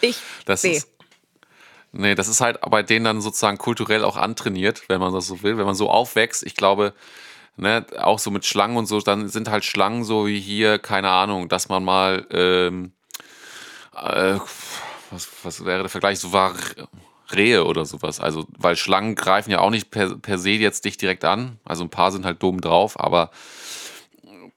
[0.00, 0.76] Ich, das nee.
[0.76, 0.88] ist.
[1.90, 5.42] Nee, das ist halt bei denen dann sozusagen kulturell auch antrainiert, wenn man das so
[5.42, 5.58] will.
[5.58, 6.94] Wenn man so aufwächst, ich glaube,
[7.56, 11.10] ne, auch so mit Schlangen und so, dann sind halt Schlangen so wie hier, keine
[11.10, 12.92] Ahnung, dass man mal, ähm,
[13.92, 14.38] äh,
[15.10, 16.54] was, was wäre der Vergleich, so war
[17.34, 18.20] Rehe oder sowas.
[18.20, 21.58] Also, weil Schlangen greifen ja auch nicht per, per se jetzt dich direkt an.
[21.64, 23.30] Also ein paar sind halt dumm drauf, aber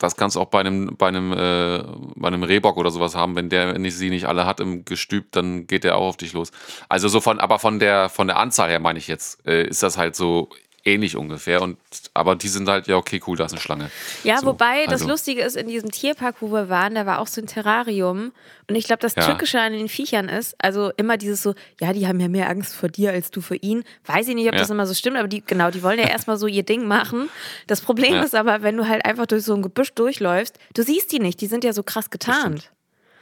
[0.02, 1.84] das kannst du auch bei einem, bei einem, äh,
[2.16, 5.32] bei einem Rehbock oder sowas haben, wenn der nicht, sie nicht alle hat im Gestüb,
[5.32, 6.52] dann geht der auch auf dich los.
[6.90, 9.84] Also so von, aber von der, von der Anzahl her meine ich jetzt, äh, ist
[9.84, 10.50] das halt so
[10.84, 11.62] ähnlich ungefähr.
[11.62, 11.78] Und
[12.14, 13.92] aber die sind halt, ja, okay, cool, da ist eine Schlange.
[14.24, 17.20] Ja, So, wobei das also- Lustige ist, in diesem Tierpark, wo wir waren, da war
[17.20, 18.32] auch so ein Terrarium.
[18.68, 19.26] Und ich glaube, das Ja.
[19.26, 22.74] Tückische an den Viechern ist, also immer dieses so, ja, die haben ja mehr Angst
[22.76, 23.84] vor dir als du vor ihnen.
[24.06, 24.60] Weiß ich nicht, ob Ja.
[24.60, 27.30] das immer so stimmt, aber die, genau, die wollen ja erstmal so ihr Ding machen.
[27.68, 28.24] Das Problem Ja.
[28.24, 31.42] ist aber, wenn du halt einfach durch so ein Gebüsch durchläufst, du siehst die nicht,
[31.42, 32.72] die sind ja so krass getarnt.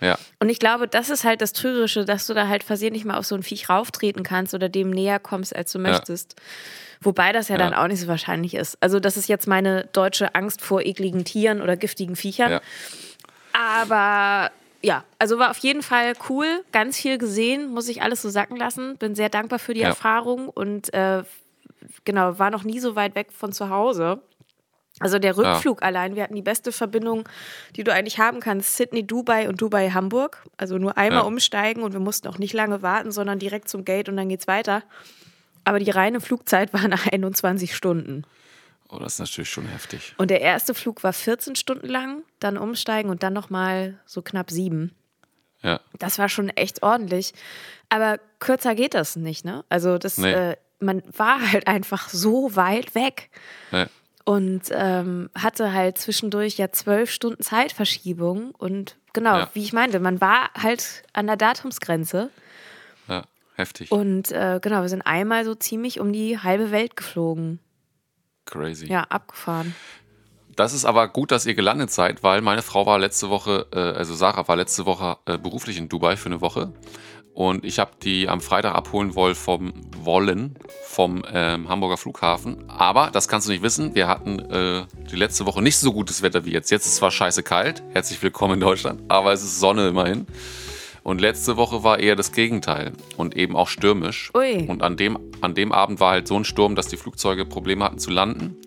[0.02, 0.18] Ja.
[0.40, 3.26] Und ich glaube, das ist halt das Trügerische, dass du da halt versehentlich mal auf
[3.26, 6.36] so ein Viech rauftreten kannst oder dem näher kommst, als du möchtest.
[7.02, 7.60] Wobei das ja, Ja.
[7.70, 8.78] dann auch nicht so wahrscheinlich ist.
[8.82, 12.52] Also, das ist jetzt meine deutsche Angst vor ekligen Tieren oder giftigen Viechern.
[12.52, 12.62] Ja.
[13.54, 18.30] Aber ja, also war auf jeden Fall cool, ganz viel gesehen, muss ich alles so
[18.30, 18.98] sacken lassen.
[18.98, 19.82] Bin sehr dankbar für die.
[19.82, 21.24] Erfahrung und äh,
[22.06, 24.22] genau, war noch nie so weit weg von zu Hause.
[25.00, 27.28] Also der Rückflug allein, wir hatten die beste Verbindung,
[27.76, 30.44] die du eigentlich haben kannst, Sydney, Dubai und Dubai, Hamburg.
[30.58, 31.26] Also nur einmal Ja.
[31.26, 34.48] umsteigen und wir mussten auch nicht lange warten, sondern direkt zum Gate und dann geht's
[34.48, 34.84] weiter.
[35.64, 38.24] Aber die reine Flugzeit waren 21 Stunden.
[38.90, 40.16] Oh, das ist natürlich schon heftig.
[40.18, 44.50] Und der erste Flug war 14 Stunden lang, dann umsteigen und dann nochmal so knapp
[44.50, 44.96] sieben.
[45.62, 45.80] Ja.
[46.00, 47.34] Das war schon echt ordentlich.
[47.90, 49.64] Aber kürzer geht das nicht, ne?
[49.70, 50.32] Also das, Nee.
[50.32, 53.30] äh, man war halt einfach so weit weg
[53.72, 53.88] Ja.
[54.30, 58.52] Und ähm, hatte halt zwischendurch ja zwölf Stunden Zeitverschiebung.
[58.52, 59.50] Und genau, Ja.
[59.56, 62.30] wie ich meinte, man war halt an der Datumsgrenze.
[63.08, 63.24] ja.
[63.56, 63.92] Heftig.
[63.92, 67.60] Und äh, genau, wir sind einmal so ziemlich um die halbe Welt geflogen.
[68.46, 68.86] Crazy.
[68.86, 69.74] Ja, abgefahren.
[70.56, 73.80] Das ist aber gut, dass ihr gelandet seid, weil meine Frau war letzte Woche, äh,
[73.80, 76.72] also Sarah war letzte Woche äh, beruflich in Dubai für eine Woche.
[77.40, 79.72] Und ich habe die am Freitag abholen wollen vom,
[80.04, 82.70] wollen vom ähm, Hamburger Flughafen.
[82.70, 86.22] Aber, das kannst du nicht wissen, wir hatten äh, die letzte Woche nicht so gutes
[86.22, 86.70] Wetter wie jetzt.
[86.70, 90.28] Jetzt ist es zwar scheiße kalt, herzlich willkommen in Deutschland, aber es ist Sonne immerhin.
[91.02, 94.34] Und letzte Woche war eher das Gegenteil und eben auch stürmisch.
[94.36, 94.66] Ui.
[94.68, 97.86] Und an dem, an dem Abend war halt so ein Sturm, dass die Flugzeuge Probleme
[97.86, 98.58] hatten zu landen.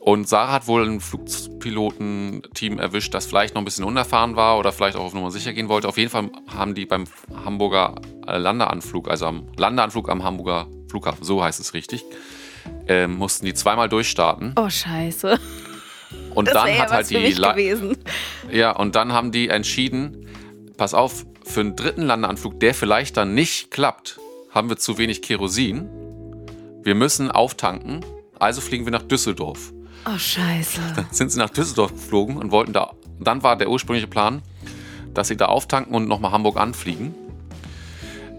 [0.00, 4.72] Und Sarah hat wohl ein Flugpilotenteam erwischt, das vielleicht noch ein bisschen unerfahren war oder
[4.72, 5.88] vielleicht auch auf Nummer sicher gehen wollte.
[5.88, 7.04] Auf jeden Fall haben die beim
[7.44, 12.02] Hamburger äh, Landeanflug, also am Landeanflug am Hamburger Flughafen, so heißt es richtig,
[12.88, 14.54] äh, mussten die zweimal durchstarten.
[14.56, 15.38] Oh, scheiße.
[16.34, 17.96] Und Das dann hat halt die gewesen.
[18.50, 20.26] ja, und dann haben die entschieden,
[20.76, 24.18] pass auf, für einen dritten Landeanflug, der vielleicht dann nicht klappt,
[24.50, 25.88] haben wir zu wenig Kerosin.
[26.82, 28.04] Wir müssen auftanken,
[28.38, 29.72] also fliegen wir nach Düsseldorf.
[30.06, 30.80] Oh, scheiße.
[31.10, 34.42] Sind sie nach Düsseldorf geflogen und wollten da, dann war der ursprüngliche Plan,
[35.14, 37.14] dass sie da auftanken und nochmal Hamburg anfliegen.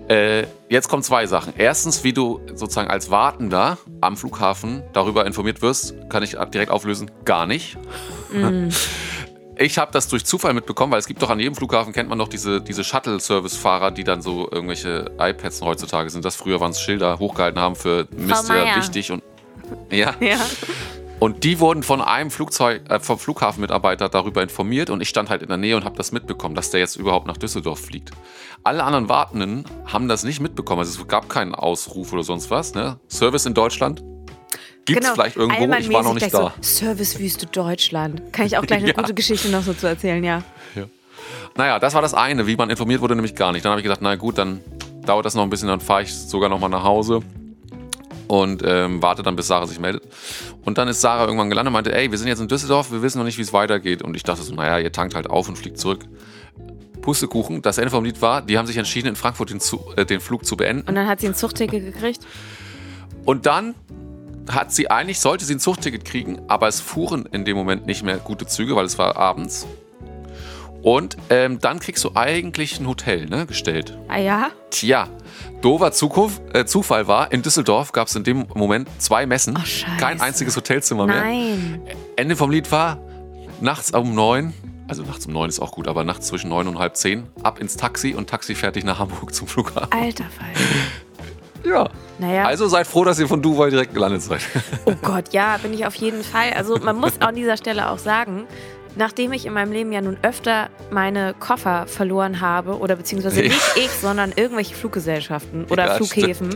[0.07, 1.53] Äh, jetzt kommen zwei Sachen.
[1.57, 7.11] Erstens, wie du sozusagen als Wartender am Flughafen darüber informiert wirst, kann ich direkt auflösen,
[7.23, 7.77] gar nicht.
[9.57, 12.17] Ich habe das durch Zufall mitbekommen, weil es gibt doch an jedem Flughafen, kennt man
[12.17, 16.25] doch diese, diese Shuttle-Service-Fahrer, die dann so irgendwelche iPads heutzutage sind.
[16.25, 19.23] Das früher waren es Schilder hochgehalten haben für Mist ja wichtig und
[19.91, 20.15] ja.
[20.19, 20.37] Ja.
[21.21, 25.43] Und die wurden von einem Flugzeug, äh, vom Flughafenmitarbeiter darüber informiert und ich stand halt
[25.43, 28.09] in der Nähe und habe das mitbekommen, dass der jetzt überhaupt nach Düsseldorf fliegt.
[28.63, 30.79] Alle anderen Wartenden haben das nicht mitbekommen.
[30.79, 32.73] Also es gab keinen Ausruf oder sonst was.
[32.73, 32.99] Ne?
[33.07, 34.01] Service in Deutschland
[34.85, 35.71] gibt es vielleicht irgendwo.
[35.75, 36.39] Ich war noch nicht da.
[36.39, 36.51] Genau.
[36.59, 38.33] So, Servicewüste Deutschland.
[38.33, 38.95] Kann ich auch gleich eine Ja.
[38.95, 40.41] gute Geschichte noch so zu erzählen, ja.
[41.55, 42.47] Naja, das war das eine.
[42.47, 43.63] Wie man informiert wurde, nämlich gar nicht.
[43.63, 44.59] Dann habe ich gedacht, na gut, dann
[45.05, 47.21] dauert das noch ein bisschen, dann fahre ich sogar noch mal nach Hause
[48.31, 50.03] und ähm, warte dann, bis Sarah sich meldet.
[50.63, 53.01] Und dann ist Sarah irgendwann gelandet und meinte, ey, wir sind jetzt in Düsseldorf, wir
[53.01, 54.01] wissen noch nicht, wie es weitergeht.
[54.01, 56.05] Und ich dachte so, naja, ihr tankt halt auf und fliegt zurück.
[57.01, 60.05] Pustekuchen, das Ende vom Lied war, die haben sich entschieden, in Frankfurt den, Zu äh,
[60.05, 60.87] den Flug zu beenden.
[60.87, 62.25] Und dann hat sie ein Zuchtticket gekriegt.
[63.25, 63.75] Und dann
[64.49, 68.01] hat sie eigentlich, sollte sie ein Zuchtticket kriegen, aber es fuhren in dem Moment nicht
[68.01, 69.67] mehr gute Züge, weil es war abends.
[70.83, 73.97] Und ähm, dann kriegst du eigentlich ein Hotel ne, gestellt.
[74.07, 74.51] Ah ja?
[74.69, 75.09] Tja,
[75.61, 79.55] dover Zukunft, äh, Zufall war, in Düsseldorf gab es in dem Moment zwei Messen.
[79.57, 79.97] Ach, scheiße.
[79.97, 81.21] kein einziges Hotelzimmer mehr.
[81.21, 81.81] Nein.
[82.15, 82.97] Ende vom Lied war,
[83.59, 84.53] nachts um neun,
[84.87, 87.59] also nachts um neun ist auch gut, aber nachts zwischen neun und halb zehn, ab
[87.59, 89.91] ins Taxi und Taxi fertig nach Hamburg zum Flughafen.
[89.91, 90.65] Alter Fall.
[91.63, 91.89] Ja.
[92.19, 92.45] Naja.
[92.45, 94.41] Also seid froh, dass ihr von Dubai direkt gelandet seid.
[94.85, 96.53] Oh Gott, ja, bin ich auf jeden Fall.
[96.55, 98.45] Also man muss an dieser Stelle auch sagen,
[98.95, 103.49] nachdem ich in meinem Leben ja nun öfter meine Koffer verloren habe, oder beziehungsweise Ja.
[103.49, 106.55] nicht ich, sondern irgendwelche Fluggesellschaften oder Ja, Flughäfen,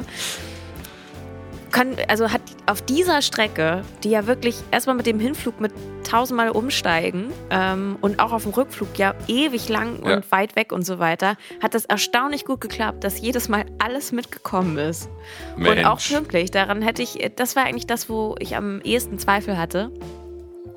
[1.72, 5.74] kann, also hat auf dieser Strecke, die ja wirklich erstmal mit dem Hinflug mit
[6.10, 10.16] tausendmal umsteigen ähm, und auch auf dem Rückflug ja ewig lang Ja.
[10.16, 14.14] und weit weg und so weiter, hat das erstaunlich gut geklappt, dass jedes Mal alles
[14.14, 15.10] mitgekommen ist.
[15.58, 16.50] Und auch pünktlich.
[16.52, 19.92] Daran hätte ich, das war eigentlich das, wo ich am ehesten Zweifel hatte.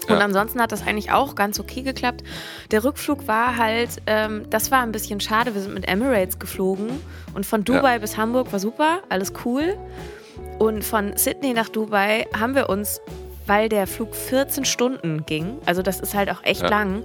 [0.08, 0.24] Und Ja.
[0.24, 2.22] ansonsten hat das eigentlich auch ganz okay geklappt.
[2.70, 5.54] Der Rückflug war halt, ähm, das war ein bisschen schade.
[5.54, 6.88] Wir sind mit Emirates geflogen
[7.34, 9.76] und von Dubai bis Hamburg war super, alles cool.
[10.58, 13.00] Und von Sydney nach Dubai haben wir uns,
[13.46, 16.68] weil der Flug 14 Stunden ging, also das ist halt auch echt Ja.
[16.68, 17.02] lang,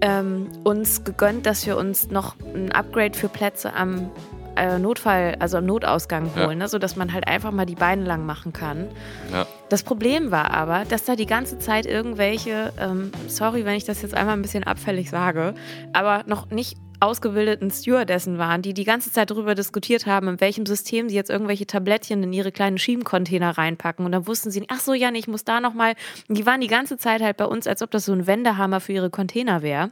[0.00, 4.10] ähm, uns gegönnt, dass wir uns noch ein Upgrade für Plätze am
[4.58, 6.46] äh, Notfall, also am Notausgang Ja.
[6.46, 8.88] holen, ne, sodass man halt einfach mal die Beine lang machen kann.
[9.32, 9.46] Ja.
[9.68, 14.02] Das Problem war aber, dass da die ganze Zeit irgendwelche, ähm, sorry, wenn ich das
[14.02, 15.54] jetzt einmal ein bisschen abfällig sage,
[15.92, 20.66] aber noch nicht ausgebildeten Stewardessen waren, die die ganze Zeit darüber diskutiert haben, in welchem
[20.66, 24.04] System sie jetzt irgendwelche Tablettchen in ihre kleinen Schiebencontainer reinpacken.
[24.04, 25.94] Und dann wussten sie, ach so, ja, nee, ich muss da nochmal.
[26.28, 28.92] Die waren die ganze Zeit halt bei uns, als ob das so ein Wendehammer für
[28.92, 29.90] ihre Container wäre.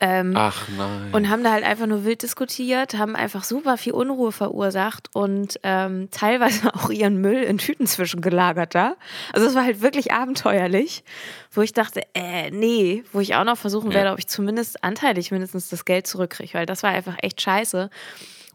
[0.00, 1.08] Ähm, Ach nein.
[1.12, 5.58] Und haben da halt einfach nur wild diskutiert, haben einfach super viel Unruhe verursacht und
[5.62, 8.96] ähm, teilweise auch ihren Müll in Tüten zwischengelagert da.
[9.32, 11.04] Also es war halt wirklich abenteuerlich,
[11.52, 13.98] wo ich dachte, äh, nee, wo ich auch noch versuchen ja.
[13.98, 17.90] werde, ob ich zumindest anteilig mindestens das Geld zurückkriege, weil das war einfach echt scheiße.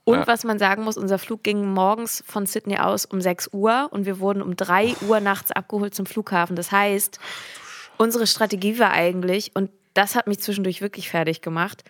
[0.05, 0.27] Und ja.
[0.27, 4.05] was man sagen muss, unser Flug ging morgens von Sydney aus um 6 Uhr und
[4.05, 6.55] wir wurden um 3 Uhr nachts abgeholt zum Flughafen.
[6.55, 7.19] Das heißt,
[7.97, 11.83] unsere Strategie war eigentlich, und das hat mich zwischendurch wirklich fertig gemacht.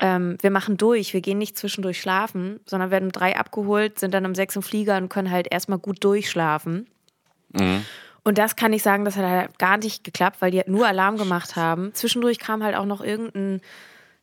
[0.00, 4.12] Ähm, wir machen durch, wir gehen nicht zwischendurch schlafen, sondern werden um drei abgeholt, sind
[4.12, 6.88] dann um sechs im Flieger und können halt erstmal gut durchschlafen.
[7.52, 7.84] Mhm.
[8.24, 10.86] Und das kann ich sagen, das hat halt gar nicht geklappt, weil die halt nur
[10.86, 11.92] Alarm gemacht haben.
[11.94, 13.60] Zwischendurch kam halt auch noch irgendein,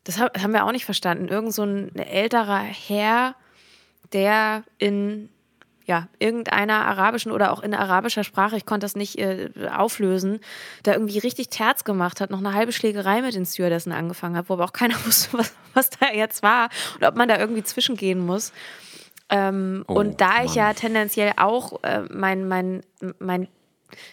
[0.05, 3.35] das haben wir auch nicht verstanden, irgend so ein älterer Herr,
[4.11, 5.29] der in
[5.89, 10.39] ja, irgendeiner arabischen oder auch in arabischer Sprache, ich konnte das nicht äh, auflösen,
[10.83, 14.49] da irgendwie richtig Terz gemacht hat, noch eine halbe Schlägerei mit den Stewardessen angefangen hat,
[14.49, 17.63] wo aber auch keiner wusste, was, was da jetzt war und ob man da irgendwie
[17.63, 18.53] zwischengehen muss.
[19.31, 20.45] Ähm, oh, und da Mann.
[20.45, 22.83] ich ja tendenziell auch, äh, mein, mein,
[23.17, 23.47] mein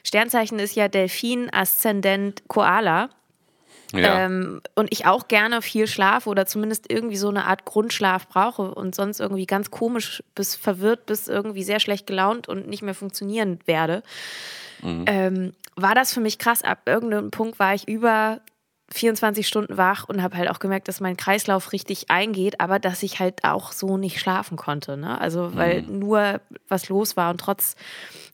[0.02, 3.10] Sternzeichen ist ja Delfin, Aszendent, Koala.
[3.98, 4.26] Ja.
[4.26, 8.74] Ähm, und ich auch gerne viel schlafe oder zumindest irgendwie so eine Art Grundschlaf brauche
[8.74, 12.94] und sonst irgendwie ganz komisch bis verwirrt bis irgendwie sehr schlecht gelaunt und nicht mehr
[12.94, 14.02] funktionieren werde,
[14.82, 15.04] mhm.
[15.06, 16.62] ähm, war das für mich krass.
[16.62, 18.40] Ab irgendeinem Punkt war ich über
[18.92, 23.02] 24 Stunden wach und habe halt auch gemerkt, dass mein Kreislauf richtig eingeht, aber dass
[23.02, 24.96] ich halt auch so nicht schlafen konnte.
[24.96, 25.20] Ne?
[25.20, 25.98] Also weil mhm.
[25.98, 27.74] nur was los war und trotz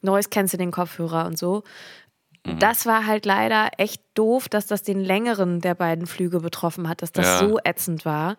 [0.01, 1.63] Neues kennst du den Kopfhörer und so.
[2.45, 2.59] Mhm.
[2.59, 7.01] Das war halt leider echt doof, dass das den längeren der beiden Flüge betroffen hat,
[7.01, 7.39] dass das ja.
[7.39, 8.35] so ätzend war.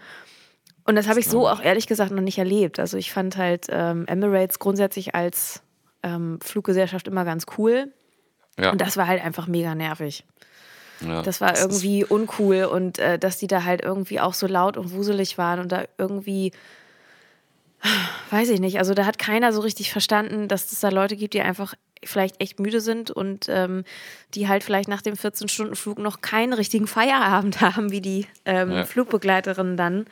[0.84, 2.78] Und das habe ich so auch ehrlich gesagt noch nicht erlebt.
[2.78, 5.62] Also ich fand halt ähm, Emirates grundsätzlich als
[6.02, 7.92] ähm, Fluggesellschaft immer ganz cool.
[8.58, 8.70] Ja.
[8.70, 10.24] Und das war halt einfach mega nervig.
[11.00, 14.46] Ja, das war das irgendwie uncool und äh, dass die da halt irgendwie auch so
[14.46, 16.52] laut und wuselig waren und da irgendwie,
[18.30, 21.34] weiß ich nicht, also da hat keiner so richtig verstanden, dass es da Leute gibt,
[21.34, 21.74] die einfach
[22.06, 23.84] vielleicht echt müde sind und ähm,
[24.34, 28.84] die halt vielleicht nach dem 14-Stunden-Flug noch keinen richtigen Feierabend haben, wie die ähm, ja.
[28.84, 30.06] Flugbegleiterinnen dann.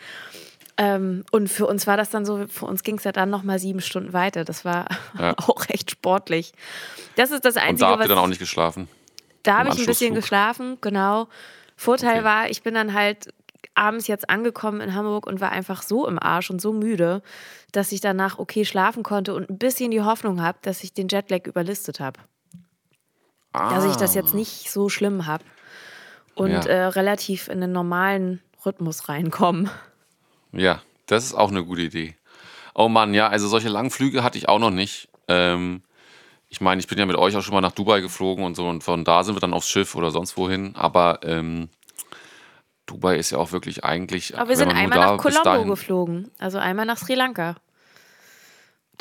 [0.78, 3.58] Ähm, und für uns war das dann so, für uns ging es ja dann nochmal
[3.58, 4.44] sieben Stunden weiter.
[4.44, 4.86] Das war
[5.18, 5.34] ja.
[5.36, 6.52] auch echt sportlich.
[7.16, 7.72] Das ist das Einzige.
[7.72, 8.88] Und da habt ihr dann auch nicht geschlafen?
[9.42, 11.28] Da habe ich ein bisschen geschlafen, genau.
[11.76, 12.24] Vorteil okay.
[12.24, 13.32] war, ich bin dann halt
[13.74, 17.22] abends jetzt angekommen in Hamburg und war einfach so im Arsch und so müde,
[17.72, 21.08] dass ich danach okay schlafen konnte und ein bisschen die Hoffnung habe, dass ich den
[21.08, 22.20] Jetlag überlistet habe.
[23.52, 23.74] Ah.
[23.74, 25.44] Dass ich das jetzt nicht so schlimm habe
[26.34, 26.60] und ja.
[26.60, 29.70] äh, relativ in den normalen Rhythmus reinkomme.
[30.52, 32.16] Ja, das ist auch eine gute Idee.
[32.74, 35.08] Oh Mann, ja, also solche langen Flüge hatte ich auch noch nicht.
[35.28, 35.82] Ähm,
[36.48, 38.68] ich meine, ich bin ja mit euch auch schon mal nach Dubai geflogen und so
[38.68, 40.74] und von da sind wir dann aufs Schiff oder sonst wohin.
[40.76, 41.68] Aber ähm,
[42.86, 44.36] Dubai ist ja auch wirklich eigentlich.
[44.36, 47.56] Aber wir sind einmal nach Colombo geflogen, also einmal nach Sri Lanka.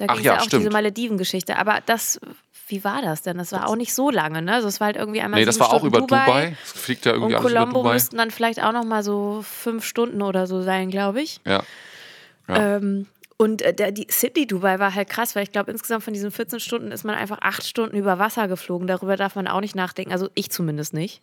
[0.01, 0.61] Da ging es ja, ja, auch stimmt.
[0.61, 1.57] diese Malediven-Geschichte.
[1.57, 2.19] Aber das,
[2.67, 3.37] wie war das denn?
[3.37, 4.55] Das war auch nicht so lange, ne?
[4.55, 5.39] Also es war halt irgendwie einmal.
[5.39, 6.25] Nee, das war Stunden auch über Dubai.
[6.25, 6.57] Dubai.
[6.63, 7.93] Es fliegt ja irgendwie und alles Colombo über Dubai.
[7.93, 11.39] müssten dann vielleicht auch noch mal so fünf Stunden oder so sein, glaube ich.
[11.45, 11.63] Ja.
[12.47, 12.77] ja.
[12.77, 13.05] Ähm,
[13.37, 16.31] und äh, der, die Sydney Dubai war halt krass, weil ich glaube, insgesamt von diesen
[16.31, 18.87] 14 Stunden ist man einfach acht Stunden über Wasser geflogen.
[18.87, 20.11] Darüber darf man auch nicht nachdenken.
[20.11, 21.21] Also ich zumindest nicht.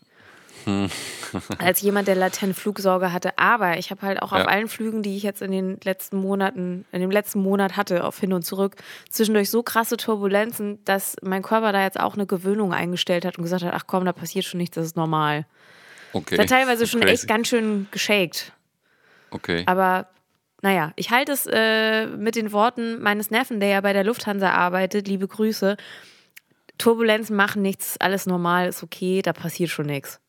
[1.59, 3.39] als jemand, der latent Flugsorge hatte.
[3.39, 4.41] Aber ich habe halt auch ja.
[4.41, 8.05] auf allen Flügen, die ich jetzt in den letzten Monaten, in dem letzten Monat hatte,
[8.05, 8.77] auf hin und zurück,
[9.11, 13.45] zwischendurch so krasse Turbulenzen, dass mein Körper da jetzt auch eine Gewöhnung eingestellt hat und
[13.45, 15.47] gesagt hat, ach komm, da passiert schon nichts, das ist normal.
[16.13, 16.37] Okay.
[16.37, 17.15] Das hat teilweise schon Crazy.
[17.15, 18.53] echt ganz schön geshaked.
[19.31, 19.65] Okay.
[19.67, 20.09] Aber
[20.63, 24.51] naja, ich halte es äh, mit den Worten meines Neffen, der ja bei der Lufthansa
[24.51, 25.77] arbeitet, liebe Grüße.
[26.79, 30.21] Turbulenzen machen nichts, alles normal, ist okay, da passiert schon nichts.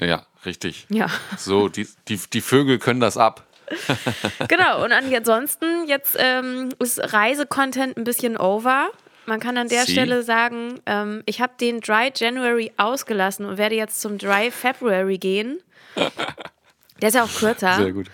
[0.00, 0.86] Ja, richtig.
[0.88, 1.08] Ja.
[1.36, 3.46] So, die, die, die Vögel können das ab.
[4.48, 8.90] genau, und ansonsten, jetzt ähm, ist Reisecontent ein bisschen over.
[9.26, 9.92] Man kann an der Sie?
[9.92, 15.18] Stelle sagen, ähm, ich habe den Dry January ausgelassen und werde jetzt zum Dry February
[15.18, 15.60] gehen.
[17.02, 17.76] Der ist ja auch kürzer.
[17.76, 18.06] Sehr gut.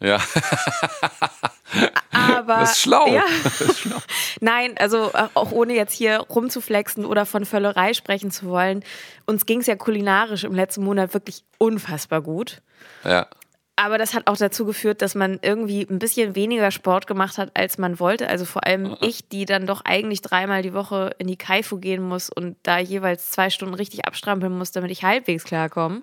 [0.00, 0.18] Ja.
[2.10, 3.06] Aber, das ist schlau.
[3.06, 3.24] Ja.
[3.60, 3.98] Ist schlau.
[4.40, 8.84] Nein, also äh, auch ohne jetzt hier rumzuflexen oder von Völlerei sprechen zu wollen.
[9.26, 12.60] Uns ging es ja kulinarisch im letzten Monat wirklich unfassbar gut.
[13.04, 13.26] Ja.
[13.74, 17.50] Aber das hat auch dazu geführt, dass man irgendwie ein bisschen weniger Sport gemacht hat,
[17.54, 18.28] als man wollte.
[18.28, 22.02] Also vor allem ich, die dann doch eigentlich dreimal die Woche in die Kaifu gehen
[22.02, 26.02] muss und da jeweils zwei Stunden richtig abstrampeln muss, damit ich halbwegs klarkomme.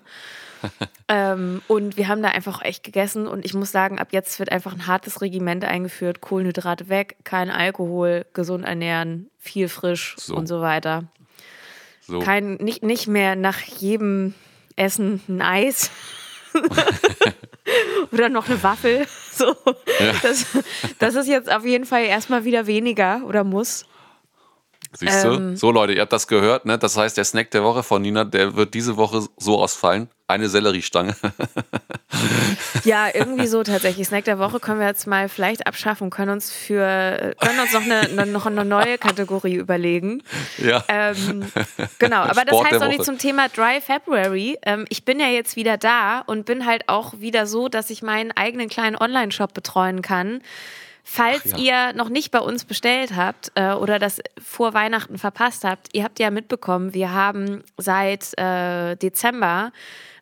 [1.08, 4.52] ähm, und wir haben da einfach echt gegessen und ich muss sagen, ab jetzt wird
[4.52, 6.20] einfach ein hartes Regiment eingeführt.
[6.20, 10.34] Kohlenhydrate weg, kein Alkohol, gesund ernähren, viel frisch so.
[10.34, 11.04] und so weiter.
[12.00, 12.18] So.
[12.18, 14.34] Kein, nicht, nicht mehr nach jedem
[14.76, 15.90] Essen ein Eis.
[18.12, 19.06] Oder noch eine Waffel.
[19.32, 19.56] So.
[19.64, 20.12] Ja.
[20.22, 20.44] Das,
[20.98, 23.86] das ist jetzt auf jeden Fall erstmal wieder weniger oder muss.
[24.92, 25.28] Siehst du?
[25.28, 26.76] Ähm, so, Leute, ihr habt das gehört, ne?
[26.76, 30.08] Das heißt, der Snack der Woche von Nina, der wird diese Woche so ausfallen.
[30.26, 31.16] Eine Selleriestange.
[32.84, 34.06] ja, irgendwie so tatsächlich.
[34.08, 37.82] Snack der Woche können wir jetzt mal vielleicht abschaffen, können uns für, können uns noch
[37.82, 40.22] eine, noch eine neue Kategorie überlegen.
[40.58, 40.84] Ja.
[40.88, 41.50] Ähm,
[41.98, 44.58] genau, aber das heißt auch nicht zum Thema Dry February.
[44.62, 48.02] Ähm, ich bin ja jetzt wieder da und bin halt auch wieder so, dass ich
[48.02, 50.42] meinen eigenen kleinen Online-Shop betreuen kann.
[51.04, 51.58] Falls ja.
[51.58, 56.04] ihr noch nicht bei uns bestellt habt äh, oder das vor Weihnachten verpasst habt, ihr
[56.04, 59.72] habt ja mitbekommen, wir haben seit äh, Dezember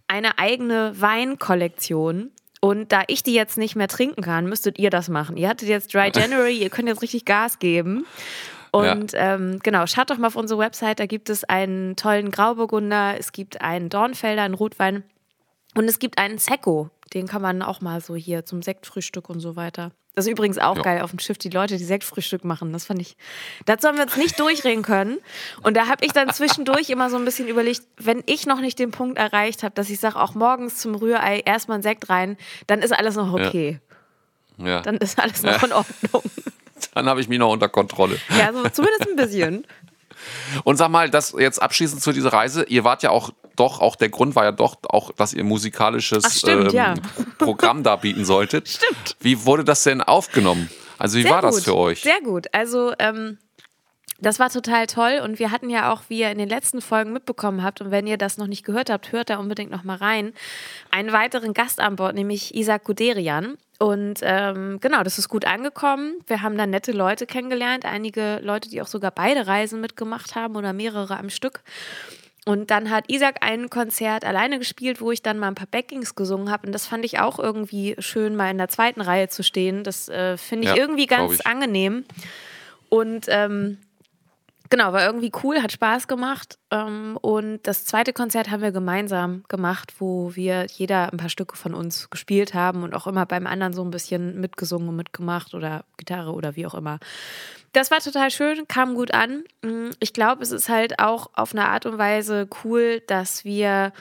[0.07, 2.31] eine eigene Weinkollektion.
[2.61, 5.37] Und da ich die jetzt nicht mehr trinken kann, müsstet ihr das machen.
[5.37, 8.05] Ihr hattet jetzt Dry January, ihr könnt jetzt richtig Gas geben.
[8.71, 9.35] Und ja.
[9.35, 13.33] ähm, genau, schaut doch mal auf unsere Website, da gibt es einen tollen Grauburgunder, es
[13.33, 15.05] gibt einen Dornfelder, einen Rotwein
[15.75, 16.91] und es gibt einen Secco.
[17.15, 19.93] Den kann man auch mal so hier zum Sektfrühstück und so weiter.
[20.15, 20.83] Das ist übrigens auch ja.
[20.83, 22.73] geil auf dem Schiff, die Leute, die Sektfrühstück machen.
[22.73, 23.17] Das fand ich.
[23.67, 25.19] Dazu haben wir uns nicht durchreden können.
[25.63, 28.81] Und da habe ich dann zwischendurch immer so ein bisschen überlegt, wenn ich noch nicht
[28.81, 32.37] den Punkt erreicht habe, dass ich sage, auch morgens zum Rührei erstmal ein Sekt rein,
[32.67, 33.79] dann ist alles noch okay.
[34.57, 34.67] Ja.
[34.67, 34.81] ja.
[34.81, 35.67] Dann ist alles noch ja.
[35.67, 36.23] in Ordnung.
[36.95, 38.19] Dann habe ich mich noch unter Kontrolle.
[38.37, 39.67] Ja, so zumindest ein bisschen.
[40.65, 43.97] Und sag mal, das jetzt abschließend zu dieser Reise, ihr wart ja auch doch, auch
[43.97, 46.95] der Grund war ja doch auch, dass ihr musikalisches Ach, stimmt, ähm, ja.
[47.39, 48.69] Programm da bieten solltet.
[48.79, 49.17] Stimmt.
[49.21, 50.71] Wie wurde das denn aufgenommen?
[50.99, 51.51] Also wie Sehr war gut.
[51.51, 52.03] das für euch?
[52.03, 52.47] Sehr gut.
[52.53, 53.39] Also ähm,
[54.21, 57.13] das war total toll und wir hatten ja auch, wie ihr in den letzten Folgen
[57.13, 59.97] mitbekommen habt und wenn ihr das noch nicht gehört habt, hört da unbedingt noch mal
[59.97, 60.33] rein,
[60.91, 63.57] einen weiteren Gast an Bord, nämlich Isaac Guderian.
[63.79, 66.17] Und ähm, genau, das ist gut angekommen.
[66.27, 70.57] Wir haben da nette Leute kennengelernt, einige Leute, die auch sogar beide Reisen mitgemacht haben
[70.57, 71.61] oder mehrere am Stück.
[72.49, 76.15] Und dann hat Isaac ein Konzert alleine gespielt, wo ich dann mal ein paar Backings
[76.15, 76.67] gesungen habe.
[76.67, 79.85] Und das fand ich auch irgendwie schön, mal in der zweiten Reihe zu stehen.
[79.85, 82.07] Das äh, finde ich ja, irgendwie ganz angenehm.
[82.89, 83.77] Und ähm,
[84.71, 86.59] genau, war irgendwie cool, hat Spaß gemacht.
[86.71, 91.57] Ähm, und das zweite Konzert haben wir gemeinsam gemacht, wo wir jeder ein paar Stücke
[91.57, 95.55] von uns gespielt haben und auch immer beim anderen so ein bisschen mitgesungen und mitgemacht
[95.55, 96.99] oder Gitarre oder wie auch immer.
[97.73, 99.45] Das war total schön, kam gut an.
[99.63, 103.93] Mm, ich glaube, es ist halt auch auf eine Art und Weise cool, dass wir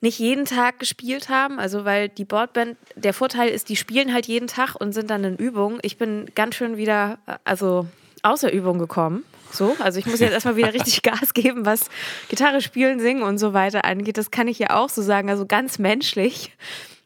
[0.00, 4.26] nicht jeden Tag gespielt haben, also weil die Boardband, der Vorteil ist, die spielen halt
[4.26, 5.80] jeden Tag und sind dann in Übung.
[5.82, 7.88] Ich bin ganz schön wieder, also
[8.22, 9.24] außer Übung gekommen.
[9.50, 11.88] So, also ich muss jetzt erstmal wieder richtig Gas geben, was
[12.28, 14.18] Gitarre spielen, singen und so weiter angeht.
[14.18, 16.52] Das kann ich ja auch so sagen, also ganz menschlich.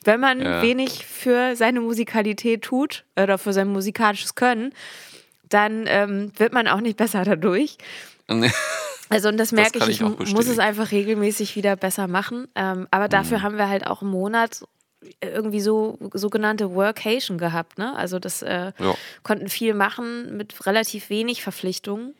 [0.04, 0.62] Wenn man ja.
[0.62, 4.72] wenig für seine Musikalität tut oder für sein musikalisches Können,
[5.48, 7.76] dann ähm, wird man auch nicht besser dadurch.
[9.08, 12.48] Also und das merke das ich, ich muss es einfach regelmäßig wieder besser machen.
[12.54, 13.42] Ähm, aber dafür mhm.
[13.42, 14.64] haben wir halt auch einen Monat
[15.20, 17.78] irgendwie so sogenannte Workation gehabt.
[17.78, 17.94] Ne?
[17.96, 18.94] Also das äh, ja.
[19.22, 22.14] konnten viel machen mit relativ wenig Verpflichtungen.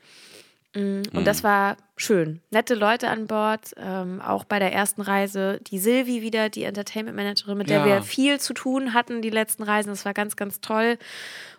[0.75, 1.25] Mm, und mhm.
[1.25, 2.41] das war schön.
[2.49, 5.59] Nette Leute an Bord, ähm, auch bei der ersten Reise.
[5.67, 7.85] Die Silvi wieder, die Entertainment Managerin, mit der ja.
[7.85, 9.89] wir viel zu tun hatten, die letzten Reisen.
[9.89, 10.97] Das war ganz, ganz toll.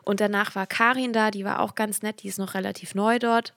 [0.03, 3.19] Und danach war Karin da, die war auch ganz nett, die ist noch relativ neu
[3.19, 3.55] dort.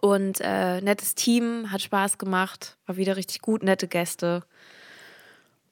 [0.00, 4.42] Und äh, nettes Team, hat Spaß gemacht, war wieder richtig gut, nette Gäste.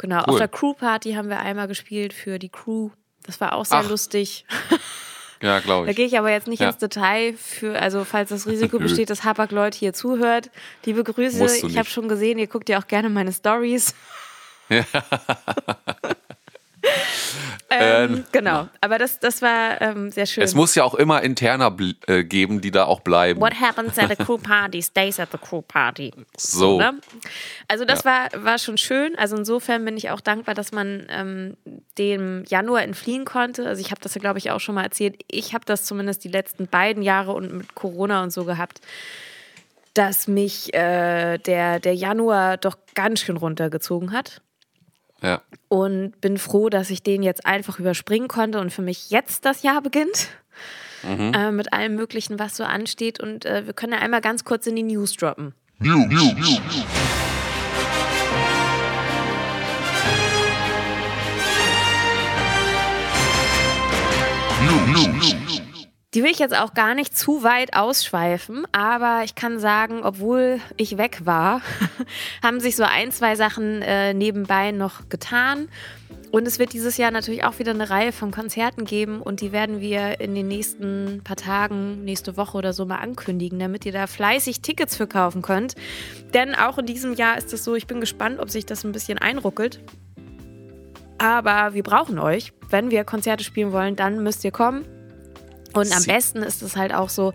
[0.01, 0.31] Genau, cool.
[0.31, 2.89] auf der Crew-Party haben wir einmal gespielt für die Crew.
[3.25, 3.89] Das war auch sehr Ach.
[3.89, 4.47] lustig.
[5.43, 5.97] Ja, glaube ich.
[5.97, 6.69] Da gehe ich aber jetzt nicht ja.
[6.69, 10.51] ins Detail für, also falls das Risiko besteht, dass Hapag-Leute hier zuhört.
[10.85, 13.95] Liebe Grüße, ich habe schon gesehen, ihr guckt ja auch gerne meine Stories.
[14.69, 14.85] Ja.
[17.71, 20.43] Ähm, ähm, genau, aber das, das war ähm, sehr schön.
[20.43, 21.75] Es muss ja auch immer Interner
[22.09, 23.41] äh, geben, die da auch bleiben.
[23.41, 26.13] What happens at a crew party stays at the crew party.
[26.37, 26.59] So.
[26.59, 26.95] so ne?
[27.69, 28.29] Also das ja.
[28.33, 29.17] war, war schon schön.
[29.17, 31.57] Also insofern bin ich auch dankbar, dass man ähm,
[31.97, 33.67] dem Januar entfliehen konnte.
[33.67, 35.23] Also ich habe das ja, glaube ich, auch schon mal erzählt.
[35.31, 38.81] Ich habe das zumindest die letzten beiden Jahre und mit Corona und so gehabt
[39.95, 44.41] dass mich äh, der, der Januar doch ganz schön runtergezogen hat.
[45.23, 45.43] Ja.
[45.69, 49.63] Und bin froh, dass ich den jetzt einfach überspringen konnte und für mich jetzt das
[49.63, 50.29] Jahr beginnt.
[51.03, 51.33] Mhm.
[51.35, 53.21] Äh, mit allem Möglichen, was so ansteht.
[53.21, 55.55] Und äh, wir können ja einmal ganz kurz in die News droppen.
[55.79, 56.07] News.
[56.09, 56.61] News.
[64.87, 65.40] News.
[66.13, 70.61] Die will ich jetzt auch gar nicht zu weit ausschweifen, aber ich kann sagen, obwohl
[70.77, 71.63] ich weg war,
[72.43, 75.69] haben sich so ein, zwei Sachen äh, nebenbei noch getan.
[76.33, 79.53] Und es wird dieses Jahr natürlich auch wieder eine Reihe von Konzerten geben und die
[79.53, 83.93] werden wir in den nächsten paar Tagen, nächste Woche oder so mal ankündigen, damit ihr
[83.93, 85.77] da fleißig Tickets für kaufen könnt.
[86.35, 88.91] Denn auch in diesem Jahr ist es so, ich bin gespannt, ob sich das ein
[88.91, 89.81] bisschen einruckelt.
[91.19, 92.53] Aber wir brauchen euch.
[92.69, 94.85] Wenn wir Konzerte spielen wollen, dann müsst ihr kommen.
[95.73, 97.33] Und am besten ist es halt auch so,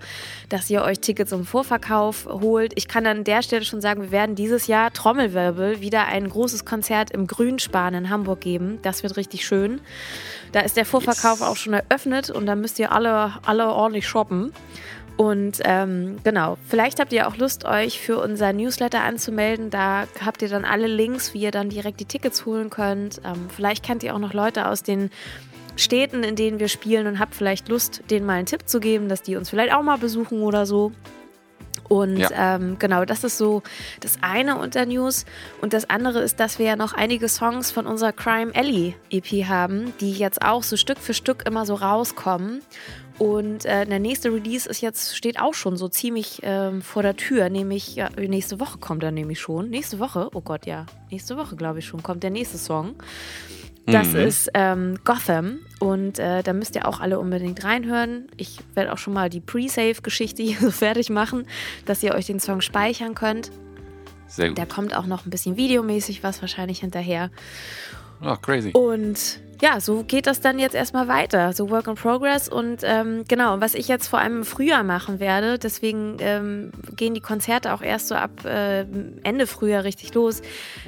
[0.49, 2.73] dass ihr euch Tickets im Vorverkauf holt.
[2.75, 6.65] Ich kann an der Stelle schon sagen, wir werden dieses Jahr Trommelwirbel wieder ein großes
[6.65, 8.79] Konzert im Grünspan in Hamburg geben.
[8.81, 9.79] Das wird richtig schön.
[10.51, 14.51] Da ist der Vorverkauf auch schon eröffnet und da müsst ihr alle, alle ordentlich shoppen.
[15.17, 19.69] Und ähm, genau, vielleicht habt ihr auch Lust, euch für unser Newsletter anzumelden.
[19.69, 23.21] Da habt ihr dann alle Links, wie ihr dann direkt die Tickets holen könnt.
[23.23, 25.09] Ähm, vielleicht kennt ihr auch noch Leute aus den
[25.75, 29.09] Städten, in denen wir spielen und habt vielleicht Lust, denen mal einen Tipp zu geben,
[29.09, 30.91] dass die uns vielleicht auch mal besuchen oder so.
[31.87, 32.55] Und ja.
[32.55, 33.61] ähm, genau, das ist so
[33.99, 35.25] das eine unter News.
[35.61, 39.45] Und das andere ist, dass wir ja noch einige Songs von unserer Crime Alley EP
[39.45, 42.61] haben, die jetzt auch so Stück für Stück immer so rauskommen.
[43.17, 47.15] Und äh, der nächste Release ist jetzt, steht auch schon so ziemlich ähm, vor der
[47.15, 49.69] Tür, nämlich, ja, nächste Woche kommt er nämlich schon.
[49.69, 52.95] Nächste Woche, oh Gott, ja, nächste Woche glaube ich schon, kommt der nächste Song.
[53.85, 54.19] Das mhm.
[54.19, 58.27] ist ähm, Gotham und äh, da müsst ihr auch alle unbedingt reinhören.
[58.37, 61.45] Ich werde auch schon mal die Pre-Save-Geschichte hier so fertig machen,
[61.85, 63.51] dass ihr euch den Song speichern könnt.
[64.27, 64.57] Sehr gut.
[64.57, 67.29] Da kommt auch noch ein bisschen videomäßig was wahrscheinlich hinterher.
[68.21, 68.71] Ach, crazy.
[68.71, 71.53] Und ja, so geht das dann jetzt erstmal weiter.
[71.53, 72.49] So Work in Progress.
[72.49, 77.13] Und ähm, genau, was ich jetzt vor allem im Frühjahr machen werde, deswegen ähm, gehen
[77.13, 78.85] die Konzerte auch erst so ab äh,
[79.23, 80.41] Ende Frühjahr richtig los.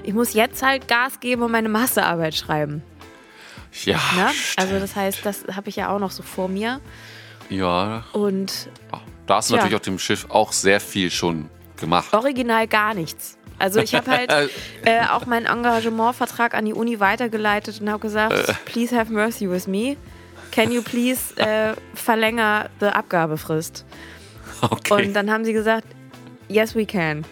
[0.03, 2.81] Ich muss jetzt halt Gas geben und meine Masterarbeit schreiben.
[3.83, 3.99] Ja.
[4.15, 4.31] Ne?
[4.55, 6.79] Also das heißt, das habe ich ja auch noch so vor mir.
[7.49, 8.03] Ja.
[8.13, 8.69] Und
[9.25, 9.57] da hast du ja.
[9.57, 12.13] natürlich auf dem Schiff auch sehr viel schon gemacht.
[12.13, 13.37] Original gar nichts.
[13.59, 14.31] Also ich habe halt
[14.85, 18.53] äh, auch meinen Engagementvertrag an die Uni weitergeleitet und habe gesagt, äh.
[18.65, 19.97] please have mercy with me.
[20.51, 23.85] Can you please äh, verlänger die Abgabefrist?
[24.59, 25.05] Okay.
[25.05, 25.85] Und dann haben sie gesagt,
[26.47, 27.25] yes we can.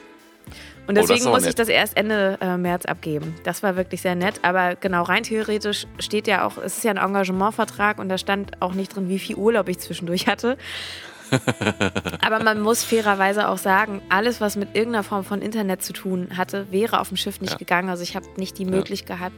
[0.87, 1.49] Und oh, deswegen oh, muss nett.
[1.49, 3.35] ich das erst Ende äh, März abgeben.
[3.43, 4.39] Das war wirklich sehr nett.
[4.43, 8.61] Aber genau, rein theoretisch steht ja auch, es ist ja ein Engagementvertrag und da stand
[8.61, 10.57] auch nicht drin, wie viel Urlaub ich zwischendurch hatte.
[12.21, 16.29] Aber man muss fairerweise auch sagen, alles, was mit irgendeiner Form von Internet zu tun
[16.35, 17.57] hatte, wäre auf dem Schiff nicht ja.
[17.57, 17.89] gegangen.
[17.89, 19.31] Also ich habe nicht die Möglichkeit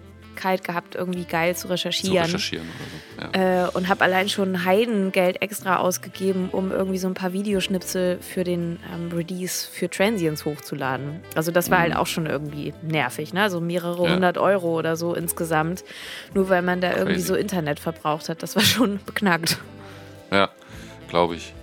[0.64, 2.26] gehabt, irgendwie geil zu recherchieren.
[2.26, 3.40] Zu recherchieren oder so.
[3.40, 3.66] Ja.
[3.66, 8.44] Äh, und habe allein schon Heidengeld extra ausgegeben, um irgendwie so ein paar Videoschnipsel für
[8.44, 11.22] den ähm, Release für Transients hochzuladen.
[11.36, 11.94] Also das war halt mhm.
[11.96, 13.50] halt auch schon irgendwie nervig, ne?
[13.50, 14.14] So mehrere ja.
[14.14, 15.84] hundert Euro oder so insgesamt.
[16.34, 17.02] Nur weil man da Crazy.
[17.02, 18.44] irgendwie so Internet verbraucht hat.
[18.44, 19.58] Das war schon beknackt.
[20.32, 20.50] Ja,
[21.10, 21.54] glaube ich.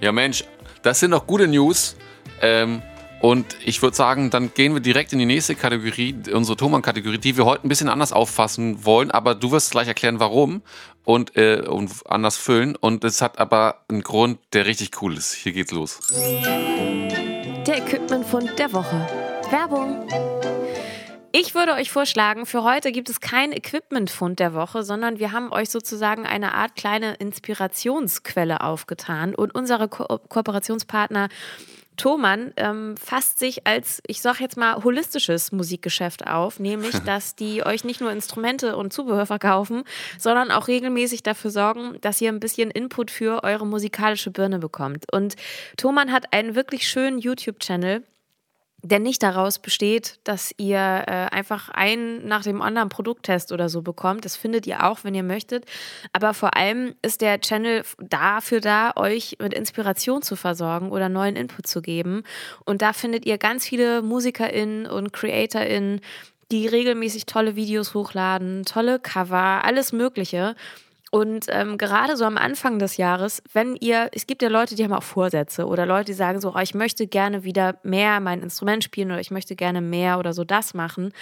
[0.00, 0.44] Ja, Mensch,
[0.82, 1.96] das sind doch gute News.
[2.42, 2.82] Ähm,
[3.24, 7.38] und ich würde sagen, dann gehen wir direkt in die nächste Kategorie, unsere Thomann-Kategorie, die
[7.38, 9.10] wir heute ein bisschen anders auffassen wollen.
[9.10, 10.60] Aber du wirst gleich erklären, warum
[11.04, 12.76] und, äh, und anders füllen.
[12.76, 15.32] Und es hat aber einen Grund, der richtig cool ist.
[15.32, 16.00] Hier geht's los.
[17.66, 19.08] Der Equipment-Fund der Woche.
[19.50, 20.06] Werbung.
[21.32, 25.50] Ich würde euch vorschlagen, für heute gibt es kein Equipment-Fund der Woche, sondern wir haben
[25.50, 31.30] euch sozusagen eine Art kleine Inspirationsquelle aufgetan und unsere Ko Kooperationspartner
[31.96, 37.64] Thomann ähm, fasst sich als, ich sag jetzt mal, holistisches Musikgeschäft auf, nämlich, dass die
[37.64, 39.84] euch nicht nur Instrumente und Zubehör verkaufen,
[40.18, 45.12] sondern auch regelmäßig dafür sorgen, dass ihr ein bisschen Input für eure musikalische Birne bekommt.
[45.12, 45.36] Und
[45.76, 48.02] Thomann hat einen wirklich schönen YouTube-Channel,
[48.84, 53.80] der nicht daraus besteht, dass ihr äh, einfach einen nach dem anderen Produkttest oder so
[53.80, 54.26] bekommt.
[54.26, 55.64] Das findet ihr auch, wenn ihr möchtet.
[56.12, 61.34] Aber vor allem ist der Channel dafür da, euch mit Inspiration zu versorgen oder neuen
[61.34, 62.24] Input zu geben.
[62.66, 66.02] Und da findet ihr ganz viele MusikerInnen und CreatorInnen,
[66.52, 70.56] die regelmäßig tolle Videos hochladen, tolle Cover, alles Mögliche.
[71.14, 74.82] Und ähm, gerade so am Anfang des Jahres, wenn ihr, es gibt ja Leute, die
[74.82, 78.42] haben auch Vorsätze oder Leute, die sagen so, oh, ich möchte gerne wieder mehr mein
[78.42, 81.12] Instrument spielen oder ich möchte gerne mehr oder so das machen.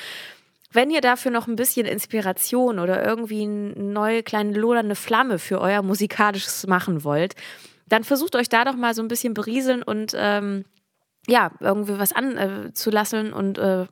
[0.71, 5.61] Wenn ihr dafür noch ein bisschen Inspiration oder irgendwie eine neue kleine lodernde Flamme für
[5.61, 7.35] euer musikalisches machen wollt,
[7.87, 10.65] dann versucht euch da doch mal so ein bisschen berieseln und ähm,
[11.29, 13.85] ja, irgendwie was anzulassen äh, und äh,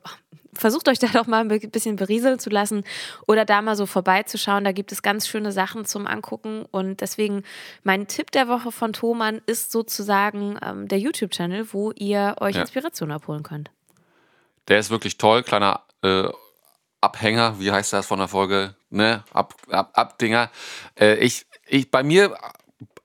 [0.53, 2.83] versucht euch da doch mal ein bisschen berieseln zu lassen
[3.27, 4.63] oder da mal so vorbeizuschauen.
[4.63, 6.65] Da gibt es ganz schöne Sachen zum Angucken.
[6.71, 7.43] Und deswegen
[7.83, 12.61] mein Tipp der Woche von Thomann ist sozusagen ähm, der YouTube-Channel, wo ihr euch ja.
[12.61, 13.71] Inspiration abholen könnt.
[14.67, 16.27] Der ist wirklich toll, kleiner äh,
[17.01, 18.75] Abhänger, wie heißt das von der Folge?
[18.91, 19.23] Ne?
[19.33, 20.51] Ab, ab, Abdinger.
[20.99, 22.37] Äh, ich, ich, bei mir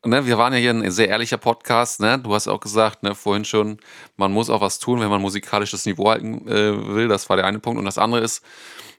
[0.06, 2.18] ne, wir waren ja hier ein sehr ehrlicher Podcast, ne?
[2.18, 3.78] Du hast auch gesagt, ne, vorhin schon,
[4.16, 7.08] man muss auch was tun, wenn man musikalisch das Niveau halten äh, will.
[7.08, 7.78] Das war der eine Punkt.
[7.78, 8.44] Und das andere ist,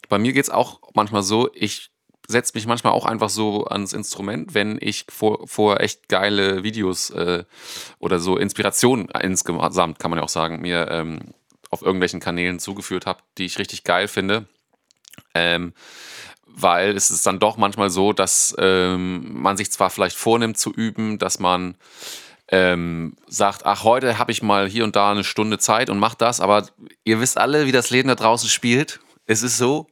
[0.10, 1.92] bei mir geht es auch manchmal so, ich
[2.28, 7.10] setze mich manchmal auch einfach so ans Instrument, wenn ich vor, vor echt geile Videos
[7.10, 7.46] äh,
[8.00, 11.34] oder so Inspirationen insgesamt, kann man ja auch sagen, mir ähm,
[11.70, 14.46] auf irgendwelchen Kanälen zugeführt habe, die ich richtig geil finde.
[15.34, 15.74] Ähm,
[16.60, 20.72] weil es ist dann doch manchmal so, dass ähm, man sich zwar vielleicht vornimmt zu
[20.72, 21.76] üben, dass man
[22.50, 26.22] ähm, sagt, ach, heute habe ich mal hier und da eine Stunde Zeit und macht
[26.22, 26.68] das, aber
[27.04, 29.00] ihr wisst alle, wie das Leben da draußen spielt.
[29.28, 29.88] Es ist so,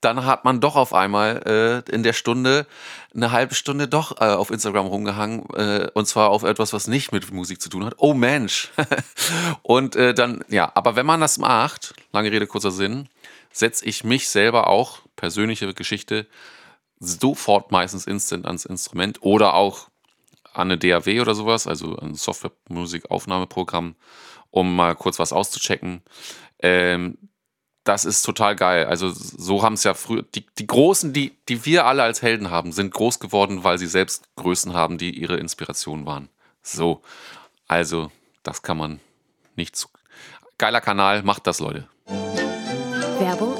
[0.00, 2.66] dann hat man doch auf einmal äh, in der Stunde
[3.14, 7.12] eine halbe Stunde doch äh, auf Instagram rumgehangen äh, und zwar auf etwas, was nicht
[7.12, 7.94] mit Musik zu tun hat.
[7.96, 8.70] Oh Mensch!
[9.62, 13.08] und äh, dann, ja, aber wenn man das macht, lange Rede, kurzer Sinn,
[13.52, 16.26] setze ich mich selber auch, persönliche Geschichte,
[16.98, 19.88] sofort meistens instant ans Instrument oder auch
[20.54, 23.96] an eine DAW oder sowas, also ein Software-Musik-Aufnahmeprogramm,
[24.50, 26.02] um mal kurz was auszuchecken.
[26.60, 27.18] Ähm,
[27.84, 28.86] das ist total geil.
[28.86, 32.50] Also so haben es ja früher, die, die Großen, die, die wir alle als Helden
[32.50, 36.28] haben, sind groß geworden, weil sie selbst Größen haben, die ihre Inspiration waren.
[36.62, 37.02] So,
[37.66, 38.10] also
[38.42, 39.00] das kann man
[39.56, 39.88] nicht zu...
[40.58, 41.88] Geiler Kanal, macht das, Leute.
[43.18, 43.56] Werbung.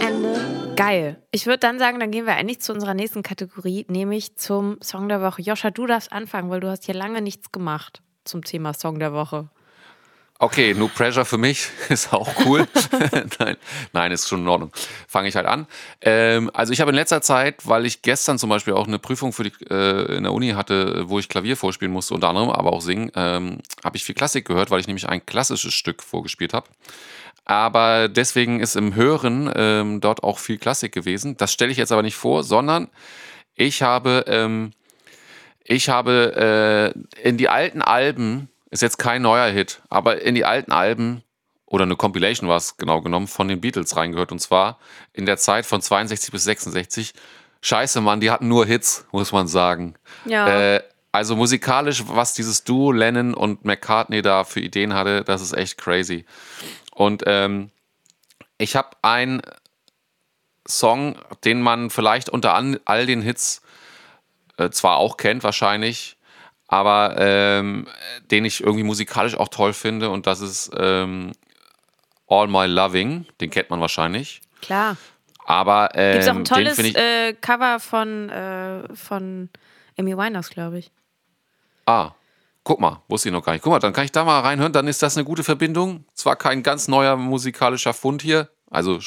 [0.89, 1.23] Geil.
[1.33, 5.11] Ich würde dann sagen, dann gehen wir eigentlich zu unserer nächsten Kategorie, nämlich zum Song
[5.11, 5.43] der Woche.
[5.43, 9.13] Joscha, du darfst anfangen, weil du hast hier lange nichts gemacht zum Thema Song der
[9.13, 9.51] Woche.
[10.39, 12.67] Okay, No Pressure für mich ist auch cool.
[13.39, 13.57] nein,
[13.93, 14.73] nein, ist schon in Ordnung.
[15.07, 15.67] Fange ich halt an.
[16.01, 19.35] Ähm, also ich habe in letzter Zeit, weil ich gestern zum Beispiel auch eine Prüfung
[19.35, 22.73] für die, äh, in der Uni hatte, wo ich Klavier vorspielen musste, unter anderem, aber
[22.73, 26.55] auch singen, ähm, habe ich viel Klassik gehört, weil ich nämlich ein klassisches Stück vorgespielt
[26.55, 26.69] habe.
[27.49, 31.39] Aber deswegen ist im Hören ähm, dort auch viel Klassik gewesen.
[31.39, 32.89] Das stelle ich jetzt aber nicht vor, sondern
[33.55, 34.73] ich habe, ähm,
[35.65, 40.45] ich habe äh, in die alten Alben ist jetzt kein neuer Hit, aber in die
[40.45, 41.23] alten Alben
[41.65, 44.79] oder eine Compilation war es genau genommen von den Beatles reingehört und zwar
[45.15, 47.15] in der Zeit von 62 bis 66.
[47.63, 49.95] Scheiße, Mann, die hatten nur Hits, muss man sagen.
[50.27, 50.75] Ja.
[50.75, 50.83] Äh,
[51.13, 55.79] also musikalisch, was dieses Duo Lennon und McCartney da für Ideen hatte, das ist echt
[55.79, 56.27] crazy.
[56.99, 57.71] Und ähm,
[58.59, 59.41] ich habe einen
[60.67, 63.63] Song, den man vielleicht unter all den Hits
[64.57, 66.17] äh, zwar auch kennt wahrscheinlich,
[66.67, 67.87] aber ähm,
[68.33, 71.31] den ich irgendwie musikalisch auch toll finde und das ist ähm,
[72.27, 74.41] All My Loving, den kennt man wahrscheinlich.
[74.61, 74.97] Klar.
[75.47, 79.51] Aber ähm, Gibt es auch ein tolles äh, Cover von, äh, von
[79.97, 80.91] Amy Winehouse, glaube ich.
[81.87, 82.11] Ah,
[82.69, 83.63] guck mal, wusste ich noch gar nicht.
[83.63, 86.05] Guck mal, dann kann ich da mal reinhören, dann ist das eine gute Verbindung.
[86.13, 88.99] Zwar kein ganz neuer musikalischer Fund hier, also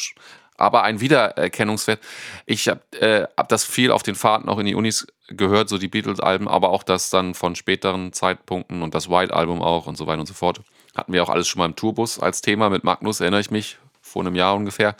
[0.57, 1.99] aber ein Wiedererkennungswert.
[2.47, 5.77] Ich habe äh, hab das viel auf den Fahrten auch in die Unis gehört, so
[5.77, 10.07] die Beatles-Alben, aber auch das dann von späteren Zeitpunkten und das White-Album auch und so
[10.07, 10.61] weiter und so fort.
[10.97, 13.77] Hatten wir auch alles schon mal im Tourbus als Thema mit Magnus, erinnere ich mich,
[14.01, 14.95] vor einem Jahr ungefähr.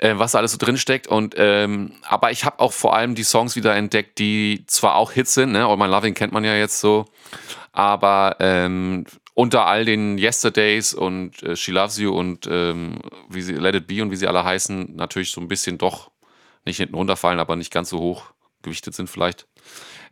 [0.00, 1.08] Äh, was da alles so drin steckt.
[1.08, 5.12] Und ähm, aber ich habe auch vor allem die Songs wieder entdeckt, die zwar auch
[5.12, 5.66] Hits sind, ne?
[5.66, 7.04] All My Loving kennt man ja jetzt so,
[7.72, 13.52] aber ähm, unter all den Yesterdays und äh, She Loves You und ähm, wie sie
[13.52, 16.10] Let It Be und wie sie alle heißen, natürlich so ein bisschen doch
[16.64, 18.32] nicht hinten runterfallen, aber nicht ganz so hoch
[18.62, 19.46] gewichtet sind vielleicht,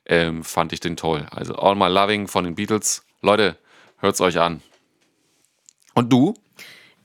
[0.05, 1.27] ähm, fand ich den toll.
[1.31, 3.07] Also All My Loving von den Beatles.
[3.23, 3.57] Leute,
[4.01, 4.61] hört's euch an.
[5.95, 6.35] Und du?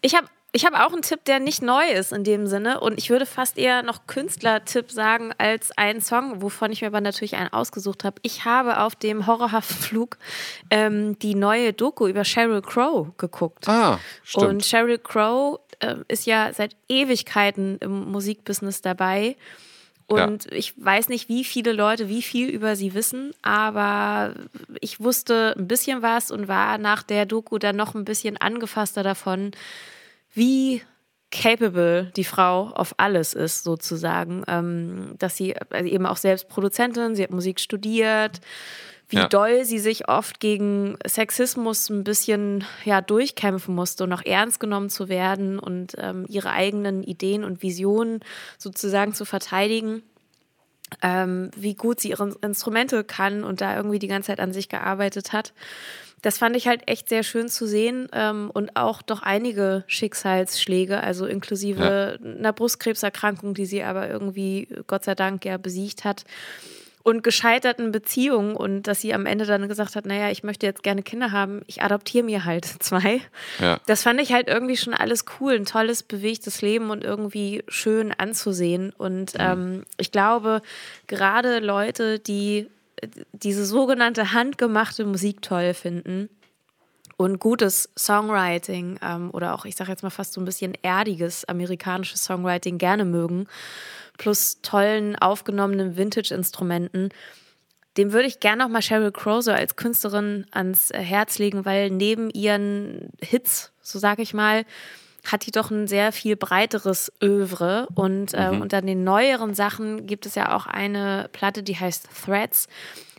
[0.01, 2.79] Ich habe ich habe auch einen Tipp, der nicht neu ist in dem Sinne.
[2.79, 7.01] Und ich würde fast eher noch Künstlertipp sagen als einen Song, wovon ich mir aber
[7.01, 8.17] natürlich einen ausgesucht habe.
[8.21, 10.17] Ich habe auf dem horrorhaften Flug
[10.69, 13.67] ähm, die neue Doku über Sheryl Crow geguckt.
[13.67, 14.45] Ah, stimmt.
[14.45, 19.35] Und Sheryl Crow äh, ist ja seit Ewigkeiten im Musikbusiness dabei.
[20.05, 20.51] Und ja.
[20.51, 24.35] ich weiß nicht, wie viele Leute wie viel über sie wissen, aber
[24.81, 29.01] ich wusste ein bisschen was und war nach der Doku dann noch ein bisschen angefasster
[29.01, 29.51] davon,
[30.33, 30.81] wie
[31.31, 34.43] capable die Frau auf alles ist, sozusagen.
[34.47, 38.39] Ähm, dass sie also eben auch selbst Produzentin, sie hat Musik studiert,
[39.09, 39.27] wie ja.
[39.27, 44.89] doll sie sich oft gegen Sexismus ein bisschen ja, durchkämpfen musste und auch ernst genommen
[44.89, 48.19] zu werden und ähm, ihre eigenen Ideen und Visionen
[48.57, 50.03] sozusagen zu verteidigen.
[51.01, 54.69] Ähm, wie gut sie ihre Instrumente kann und da irgendwie die ganze Zeit an sich
[54.69, 55.53] gearbeitet hat.
[56.23, 61.01] Das fand ich halt echt sehr schön zu sehen ähm, und auch doch einige Schicksalsschläge,
[61.01, 62.29] also inklusive ja.
[62.37, 66.23] einer Brustkrebserkrankung, die sie aber irgendwie Gott sei Dank ja besiegt hat
[67.03, 70.83] und gescheiterten Beziehungen und dass sie am Ende dann gesagt hat, naja, ich möchte jetzt
[70.83, 73.19] gerne Kinder haben, ich adoptiere mir halt zwei.
[73.59, 73.79] Ja.
[73.85, 78.13] Das fand ich halt irgendwie schon alles cool, ein tolles, bewegtes Leben und irgendwie schön
[78.13, 78.93] anzusehen.
[78.97, 79.39] Und mhm.
[79.39, 80.61] ähm, ich glaube,
[81.07, 82.67] gerade Leute, die
[83.31, 86.29] diese sogenannte handgemachte Musik toll finden
[87.17, 91.45] und gutes Songwriting ähm, oder auch, ich sage jetzt mal fast so ein bisschen erdiges
[91.45, 93.47] amerikanisches Songwriting gerne mögen,
[94.17, 97.09] plus tollen aufgenommenen Vintage-Instrumenten,
[97.97, 101.91] dem würde ich gerne noch mal Sheryl Crow so als Künstlerin ans Herz legen, weil
[101.91, 104.65] neben ihren Hits, so sage ich mal,
[105.23, 107.87] hat die doch ein sehr viel breiteres Övre.
[107.95, 108.61] Und äh, mhm.
[108.61, 112.67] unter den neueren Sachen gibt es ja auch eine Platte, die heißt Threads,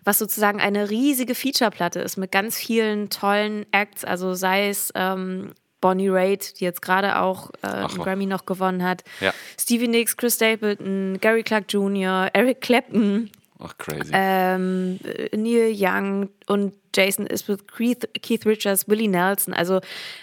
[0.05, 5.52] was sozusagen eine riesige Feature-Platte ist mit ganz vielen tollen Acts, also sei es ähm,
[5.80, 9.32] Bonnie Raitt, die jetzt gerade auch äh, einen Grammy noch gewonnen hat, ja.
[9.59, 14.11] Stevie Nicks, Chris Stapleton, Gary Clark Jr., Eric Clapton, Ach, crazy.
[14.12, 14.98] Ähm,
[15.32, 19.53] Neil Young und Jason Isbeth, Keith, Keith, Richards, Willie Nelson.
[19.55, 19.80] Also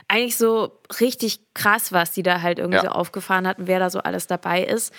[0.07, 2.83] eigentlich so richtig krass, was die da halt irgendwie ja.
[2.83, 4.93] so aufgefahren hatten, wer da so alles dabei ist.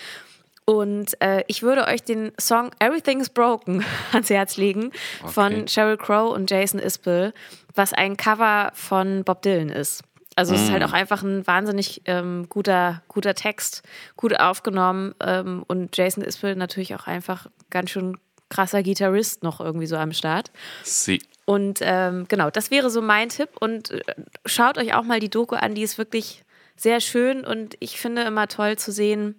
[0.64, 4.92] Und äh, ich würde euch den Song Everything's Broken ans Herz legen
[5.22, 5.32] okay.
[5.32, 7.34] von Sheryl Crow und Jason Isbell,
[7.74, 10.02] was ein Cover von Bob Dylan ist.
[10.34, 10.86] Also es ist halt mm.
[10.86, 13.82] auch einfach ein wahnsinnig ähm, guter, guter Text,
[14.16, 18.16] gut aufgenommen ähm, und Jason Isbell natürlich auch einfach ganz schön
[18.48, 20.50] krasser Gitarrist noch irgendwie so am Start.
[20.84, 21.20] Sie.
[21.52, 24.00] Und ähm, genau, das wäre so mein Tipp und äh,
[24.46, 26.44] schaut euch auch mal die Doku an, die ist wirklich
[26.76, 29.34] sehr schön und ich finde immer toll zu sehen,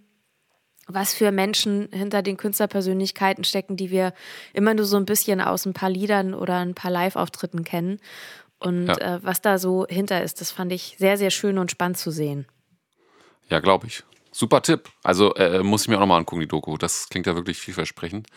[0.85, 4.13] was für Menschen hinter den Künstlerpersönlichkeiten stecken, die wir
[4.53, 7.99] immer nur so ein bisschen aus ein paar Liedern oder ein paar Live-Auftritten kennen.
[8.59, 9.15] Und ja.
[9.15, 12.11] äh, was da so hinter ist, das fand ich sehr, sehr schön und spannend zu
[12.11, 12.45] sehen.
[13.49, 14.03] Ja, glaube ich.
[14.33, 14.89] Super Tipp.
[15.03, 16.77] Also äh, muss ich mir auch nochmal angucken, die Doku.
[16.77, 18.27] Das klingt ja wirklich vielversprechend.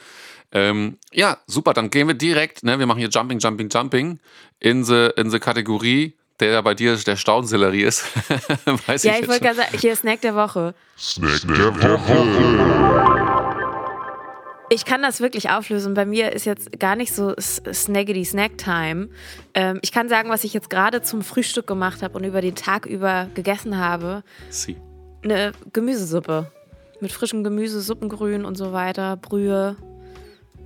[0.53, 1.72] Ähm, ja, super.
[1.72, 4.20] Dann gehen wir direkt, ne, wir machen hier Jumping, Jumping, Jumping
[4.61, 8.05] in the, in the Kategorie, der bei dir der Staudensellerie ist.
[8.86, 10.74] Weiß ja, ich, ich wollte gerade sagen, hier ist Snack der Woche.
[10.99, 13.16] Snack der Woche.
[14.68, 15.94] Ich kann das wirklich auflösen.
[15.94, 19.09] Bei mir ist jetzt gar nicht so snaggedy Snack Time.
[19.55, 22.57] Ähm, ich kann sagen, was ich jetzt gerade zum Frühstück gemacht habe und über den
[22.57, 24.24] Tag über gegessen habe.
[24.51, 24.76] Sie.
[25.27, 26.53] Eine Gemüsesuppe.
[27.01, 29.74] Mit frischem Gemüse, Suppengrün und so weiter, Brühe,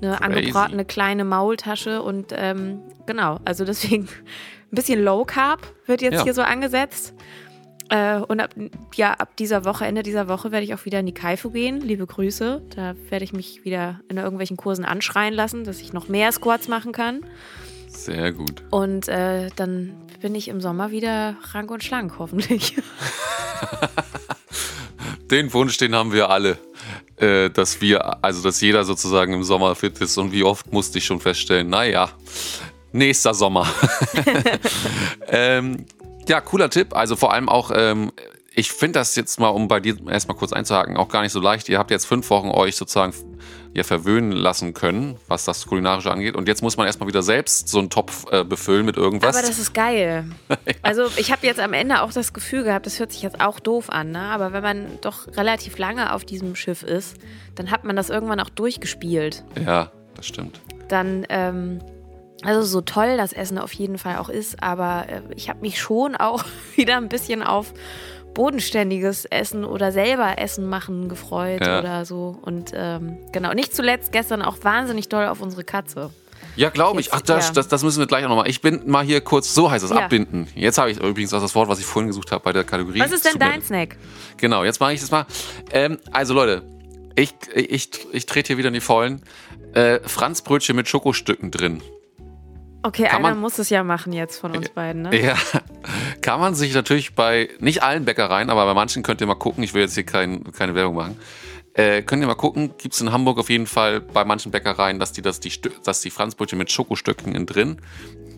[0.02, 0.22] eine Crazy.
[0.22, 6.24] angebratene kleine Maultasche und ähm, genau, also deswegen ein bisschen Low Carb wird jetzt ja.
[6.24, 7.14] hier so angesetzt.
[7.88, 8.50] Äh, und ab,
[8.96, 11.80] ja, ab dieser Woche, Ende dieser Woche, werde ich auch wieder in die Kaifu gehen.
[11.80, 12.60] Liebe Grüße.
[12.76, 16.68] Da werde ich mich wieder in irgendwelchen Kursen anschreien lassen, dass ich noch mehr Squats
[16.68, 17.24] machen kann.
[17.88, 18.62] Sehr gut.
[18.70, 22.76] Und äh, dann bin ich im Sommer wieder rank und schlank, hoffentlich.
[25.30, 26.58] den Wunsch, den haben wir alle.
[27.16, 30.16] Äh, dass wir, also dass jeder sozusagen im Sommer fit ist.
[30.16, 32.10] Und wie oft musste ich schon feststellen, naja,
[32.92, 33.66] nächster Sommer.
[35.28, 35.84] ähm,
[36.28, 36.96] ja, cooler Tipp.
[36.96, 38.10] Also vor allem auch, ähm,
[38.54, 41.40] ich finde das jetzt mal, um bei dir erstmal kurz einzuhaken, auch gar nicht so
[41.40, 41.68] leicht.
[41.68, 43.14] Ihr habt jetzt fünf Wochen euch sozusagen
[43.72, 46.34] ja verwöhnen lassen können, was das Kulinarische angeht.
[46.34, 49.36] Und jetzt muss man erstmal wieder selbst so einen Topf äh, befüllen mit irgendwas.
[49.36, 50.24] Aber das ist geil.
[50.48, 50.56] ja.
[50.82, 53.60] Also ich habe jetzt am Ende auch das Gefühl gehabt, das hört sich jetzt auch
[53.60, 54.20] doof an, ne?
[54.20, 57.16] aber wenn man doch relativ lange auf diesem Schiff ist,
[57.54, 59.44] dann hat man das irgendwann auch durchgespielt.
[59.64, 60.60] Ja, das stimmt.
[60.88, 61.78] Dann, ähm,
[62.42, 65.80] also so toll das Essen auf jeden Fall auch ist, aber äh, ich habe mich
[65.80, 66.44] schon auch
[66.74, 67.72] wieder ein bisschen auf
[68.34, 71.80] bodenständiges Essen oder selber Essen machen gefreut ja.
[71.80, 72.38] oder so.
[72.42, 76.10] Und ähm, genau, nicht zuletzt gestern auch wahnsinnig doll auf unsere Katze.
[76.56, 77.12] Ja, glaube ich.
[77.12, 77.54] Ach, das, ja.
[77.54, 78.48] das, das, müssen wir gleich auch nochmal.
[78.48, 79.98] Ich bin mal hier kurz, so heißt es, ja.
[79.98, 80.48] abbinden.
[80.54, 83.00] Jetzt habe ich übrigens auch das Wort, was ich vorhin gesucht habe bei der Kategorie.
[83.00, 83.96] Was ist denn dein Snack?
[84.36, 85.26] Genau, jetzt mache ich das mal.
[85.72, 86.62] Ähm, also Leute,
[87.14, 89.22] ich, ich, ich trete hier wieder in die Vollen.
[89.74, 91.82] Äh, Franzbrötchen mit Schokostücken drin.
[92.82, 95.20] Okay, kann einer man, muss es ja machen jetzt von uns beiden, ne?
[95.20, 95.36] Ja,
[96.22, 99.62] kann man sich natürlich bei, nicht allen Bäckereien, aber bei manchen könnt ihr mal gucken,
[99.62, 101.16] ich will jetzt hier kein, keine Werbung machen,
[101.74, 104.98] äh, könnt ihr mal gucken, gibt es in Hamburg auf jeden Fall bei manchen Bäckereien,
[104.98, 105.52] dass die, das, die,
[105.84, 107.80] dass die Franzbrötchen mit Schokostücken innen drin.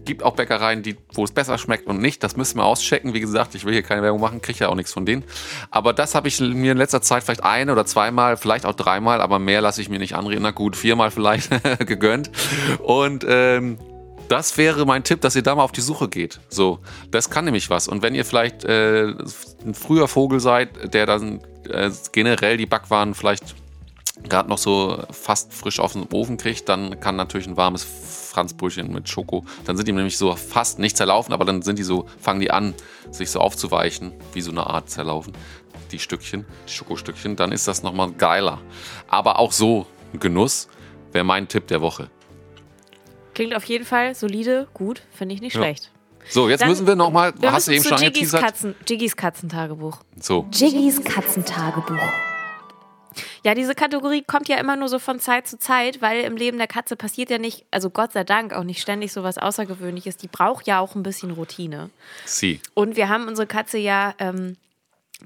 [0.04, 2.24] Gibt auch Bäckereien, die, wo es besser schmeckt und nicht.
[2.24, 3.14] Das müssen wir auschecken.
[3.14, 5.22] Wie gesagt, ich will hier keine Werbung machen, kriege ja auch nichts von denen.
[5.70, 9.20] Aber das habe ich mir in letzter Zeit vielleicht ein oder zweimal, vielleicht auch dreimal,
[9.20, 10.42] aber mehr lasse ich mir nicht anreden.
[10.42, 11.50] Na gut, viermal vielleicht
[11.86, 12.32] gegönnt.
[12.80, 13.78] Und ähm,
[14.32, 16.40] das wäre mein Tipp, dass ihr da mal auf die Suche geht.
[16.48, 16.78] So,
[17.10, 17.86] das kann nämlich was.
[17.86, 23.14] Und wenn ihr vielleicht äh, ein früher Vogel seid, der dann äh, generell die Backwaren
[23.14, 23.54] vielleicht
[24.26, 28.90] gerade noch so fast frisch auf den Ofen kriegt, dann kann natürlich ein warmes Franzbrötchen
[28.90, 32.06] mit Schoko, dann sind die nämlich so fast nicht zerlaufen, aber dann sind die so,
[32.18, 32.72] fangen die an,
[33.10, 35.34] sich so aufzuweichen, wie so eine Art zerlaufen,
[35.90, 38.62] die Stückchen, die Schokostückchen, dann ist das nochmal geiler.
[39.08, 40.68] Aber auch so ein Genuss
[41.12, 42.08] wäre mein Tipp der Woche.
[43.34, 45.60] Klingt auf jeden Fall solide, gut, finde ich nicht ja.
[45.60, 45.90] schlecht.
[46.28, 49.98] So, jetzt Dann, müssen wir nochmal, hast du eben schon Jiggys, Katzen, Jiggys Katzentagebuch.
[50.20, 50.46] So.
[50.52, 51.98] Jiggys Katzentagebuch.
[53.44, 56.58] Ja, diese Kategorie kommt ja immer nur so von Zeit zu Zeit, weil im Leben
[56.58, 60.16] der Katze passiert ja nicht, also Gott sei Dank auch nicht ständig so was Außergewöhnliches.
[60.16, 61.90] Die braucht ja auch ein bisschen Routine.
[62.24, 62.60] Sie.
[62.74, 64.56] Und wir haben unsere Katze ja ähm,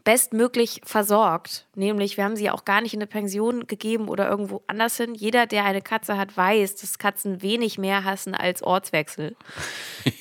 [0.04, 1.66] bestmöglich versorgt.
[1.74, 5.14] Nämlich, wir haben sie auch gar nicht in eine Pension gegeben oder irgendwo anders hin.
[5.14, 9.36] Jeder, der eine Katze hat, weiß, dass Katzen wenig mehr hassen als Ortswechsel.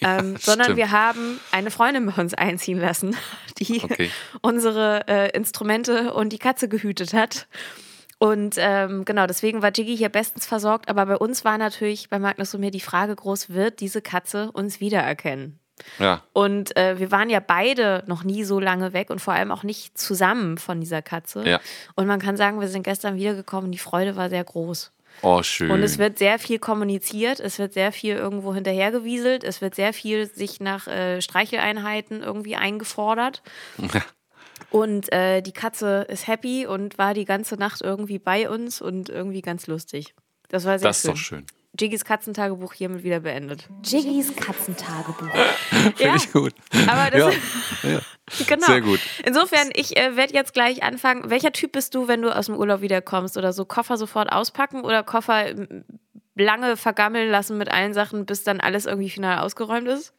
[0.01, 3.15] Ja, ähm, sondern wir haben eine Freundin bei uns einziehen lassen,
[3.59, 4.09] die Okay.
[4.41, 7.47] unsere äh, Instrumente und die Katze gehütet hat.
[8.17, 10.89] Und ähm, genau, deswegen war Jiggy hier bestens versorgt.
[10.89, 14.51] Aber bei uns war natürlich bei Magnus und mir die Frage groß, wird diese Katze
[14.51, 15.59] uns wiedererkennen?
[15.99, 16.23] Ja.
[16.33, 19.63] Und äh, wir waren ja beide noch nie so lange weg und vor allem auch
[19.63, 21.47] nicht zusammen von dieser Katze.
[21.47, 21.59] Ja.
[21.95, 23.71] Und man kann sagen, wir sind gestern wiedergekommen.
[23.71, 24.91] Die Freude war sehr groß.
[25.21, 25.71] Oh, schön.
[25.71, 29.93] Und es wird sehr viel kommuniziert, es wird sehr viel irgendwo hinterhergewieselt, es wird sehr
[29.93, 33.41] viel sich nach äh, Streicheleinheiten irgendwie eingefordert.
[34.69, 39.09] Und äh, die Katze ist happy und war die ganze Nacht irgendwie bei uns und
[39.09, 40.15] irgendwie ganz lustig.
[40.49, 41.11] Das war sehr das ist schön.
[41.11, 41.45] doch schön.
[41.77, 43.67] Jiggys Katzentagebuch hiermit wieder beendet.
[43.83, 45.29] Jiggys Katzentagebuch.
[45.97, 46.53] Ja, ich gut.
[46.87, 47.35] aber das
[47.83, 47.99] Ja, ja.
[48.47, 48.65] Genau.
[48.65, 48.99] Sehr gut.
[49.23, 51.29] Insofern, ich äh, werde jetzt gleich anfangen.
[51.29, 53.65] Welcher Typ bist du, wenn du aus dem Urlaub wiederkommst oder so?
[53.65, 55.53] Koffer sofort auspacken oder Koffer
[56.35, 60.13] lange vergammeln lassen mit allen Sachen, bis dann alles irgendwie final ausgeräumt ist?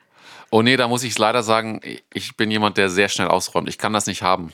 [0.51, 1.81] Oh nee, da muss ich leider sagen,
[2.13, 3.69] ich bin jemand, der sehr schnell ausräumt.
[3.69, 4.53] Ich kann das nicht haben.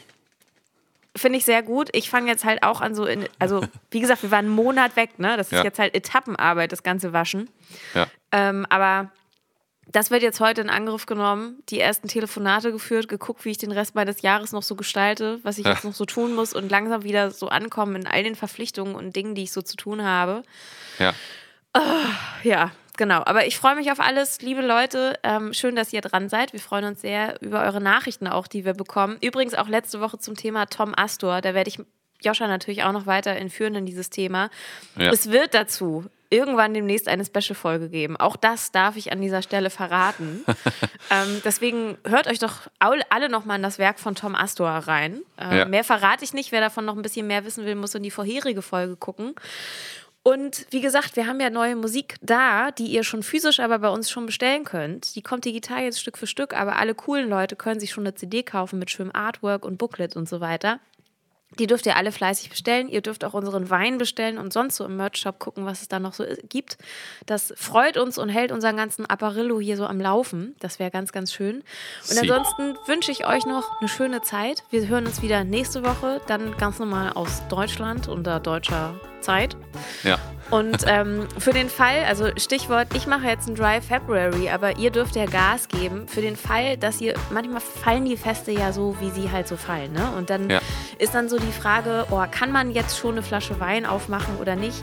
[1.15, 1.91] Finde ich sehr gut.
[1.93, 4.97] Ich fange jetzt halt auch an so in, also wie gesagt, wir waren einen Monat
[4.97, 5.37] weg, ne?
[5.37, 5.65] Das ist Ja.
[5.65, 7.51] jetzt halt Etappenarbeit, das ganze Waschen.
[7.95, 8.07] Ja.
[8.31, 9.11] Ähm, aber
[9.91, 13.73] das wird jetzt heute in Angriff genommen, die ersten Telefonate geführt, geguckt, wie ich den
[13.73, 15.73] Rest meines Jahres noch so gestalte, was ich Ja.
[15.73, 19.15] jetzt noch so tun muss und langsam wieder so ankommen in all den Verpflichtungen und
[19.15, 20.45] Dingen, die ich so zu tun habe.
[20.99, 21.13] Ja.
[22.43, 23.23] Ja, genau.
[23.25, 25.19] Aber ich freue mich auf alles, liebe Leute.
[25.23, 26.53] Ähm, schön, dass ihr dran seid.
[26.53, 29.19] Wir freuen uns sehr über eure Nachrichten auch, die wir bekommen.
[29.21, 31.41] Übrigens auch letzte Woche zum Thema Tom Astor.
[31.41, 31.79] Da werde ich
[32.23, 34.51] Joscha natürlich auch noch weiter entführen in dieses Thema.
[34.97, 35.11] Ja.
[35.11, 38.17] Es wird dazu irgendwann demnächst eine Special-Folge geben.
[38.17, 40.45] Auch das darf ich an dieser Stelle verraten.
[41.11, 45.21] ähm, deswegen hört euch doch alle nochmal in das Werk von Tom Astor rein.
[45.39, 45.65] Äh, Ja.
[45.67, 46.51] Mehr verrate ich nicht.
[46.51, 49.35] Wer davon noch ein bisschen mehr wissen will, muss in die vorherige Folge gucken.
[50.25, 53.89] Und wie gesagt, wir haben ja neue Musik da, die ihr schon physisch aber bei
[53.89, 55.17] uns schon bestellen könnt.
[55.17, 58.15] Die kommt digital jetzt Stück für Stück, aber alle coolen Leute können sich schon eine
[58.15, 60.79] CD kaufen mit schönem Artwork und Booklet und so weiter.
[61.59, 62.89] Die dürft ihr alle fleißig bestellen.
[62.89, 65.99] Ihr dürft auch unseren Wein bestellen und sonst so im Merch-Shop gucken, was es da
[65.99, 66.79] noch so gibt.
[67.27, 70.55] Das freut uns und hält unseren ganzen Apparillo hier so am Laufen.
[70.61, 71.63] Das wäre ganz, ganz schön.
[72.11, 74.63] Und ansonsten wünsche ich euch noch eine schöne Zeit.
[74.71, 79.57] Wir hören uns wieder nächste Woche, dann ganz normal aus Deutschland unter deutscher Zeit.
[80.03, 80.19] Ja.
[80.51, 84.91] Und ähm, für den Fall, also Stichwort, ich mache jetzt ein Dry February, aber ihr
[84.91, 86.07] dürft ja Gas geben.
[86.09, 89.57] Für den Fall, dass ihr, manchmal fallen die Feste ja so, wie sie halt so
[89.57, 89.93] fallen.
[89.93, 90.13] Ne?
[90.17, 90.61] Und dann Ja.
[90.99, 94.57] Ist dann so die Frage, oh, kann man jetzt schon eine Flasche Wein aufmachen oder
[94.57, 94.83] nicht?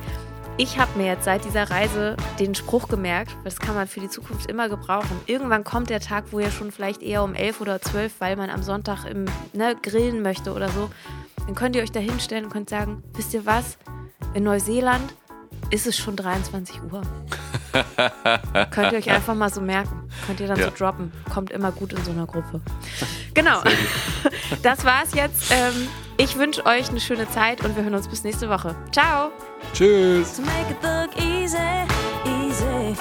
[0.57, 4.09] Ich habe mir jetzt seit dieser Reise den Spruch gemerkt, das kann man für die
[4.09, 5.17] Zukunft immer gebrauchen.
[5.25, 8.49] Irgendwann kommt der Tag, wo ihr schon vielleicht eher um elf oder zwölf, weil man
[8.49, 10.89] am Sonntag im, ne, grillen möchte oder so.
[11.45, 13.77] Dann könnt ihr euch da hinstellen und könnt sagen, wisst ihr was?
[14.33, 15.13] In Neuseeland
[15.71, 17.03] ist es schon 23 Uhr.
[18.71, 20.09] Könnt ihr euch einfach mal so merken.
[20.25, 20.65] Könnt ihr dann Ja.
[20.65, 21.11] so droppen.
[21.33, 22.61] Kommt immer gut in so einer Gruppe.
[23.33, 23.61] Genau.
[24.63, 25.51] Das war's jetzt.
[25.51, 28.75] Ähm, ich wünsche euch eine schöne Zeit und wir hören uns bis nächste Woche.
[28.91, 29.31] Ciao.
[29.73, 30.35] Tschüss.
[30.35, 31.57] To make it look easy,
[32.25, 32.97] easy,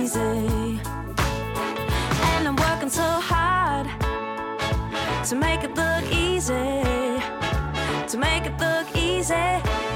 [0.00, 0.80] easy.
[2.38, 3.86] And I'm working so hard
[5.28, 6.54] to make it look easy,
[8.08, 9.95] to make it look easy, easy,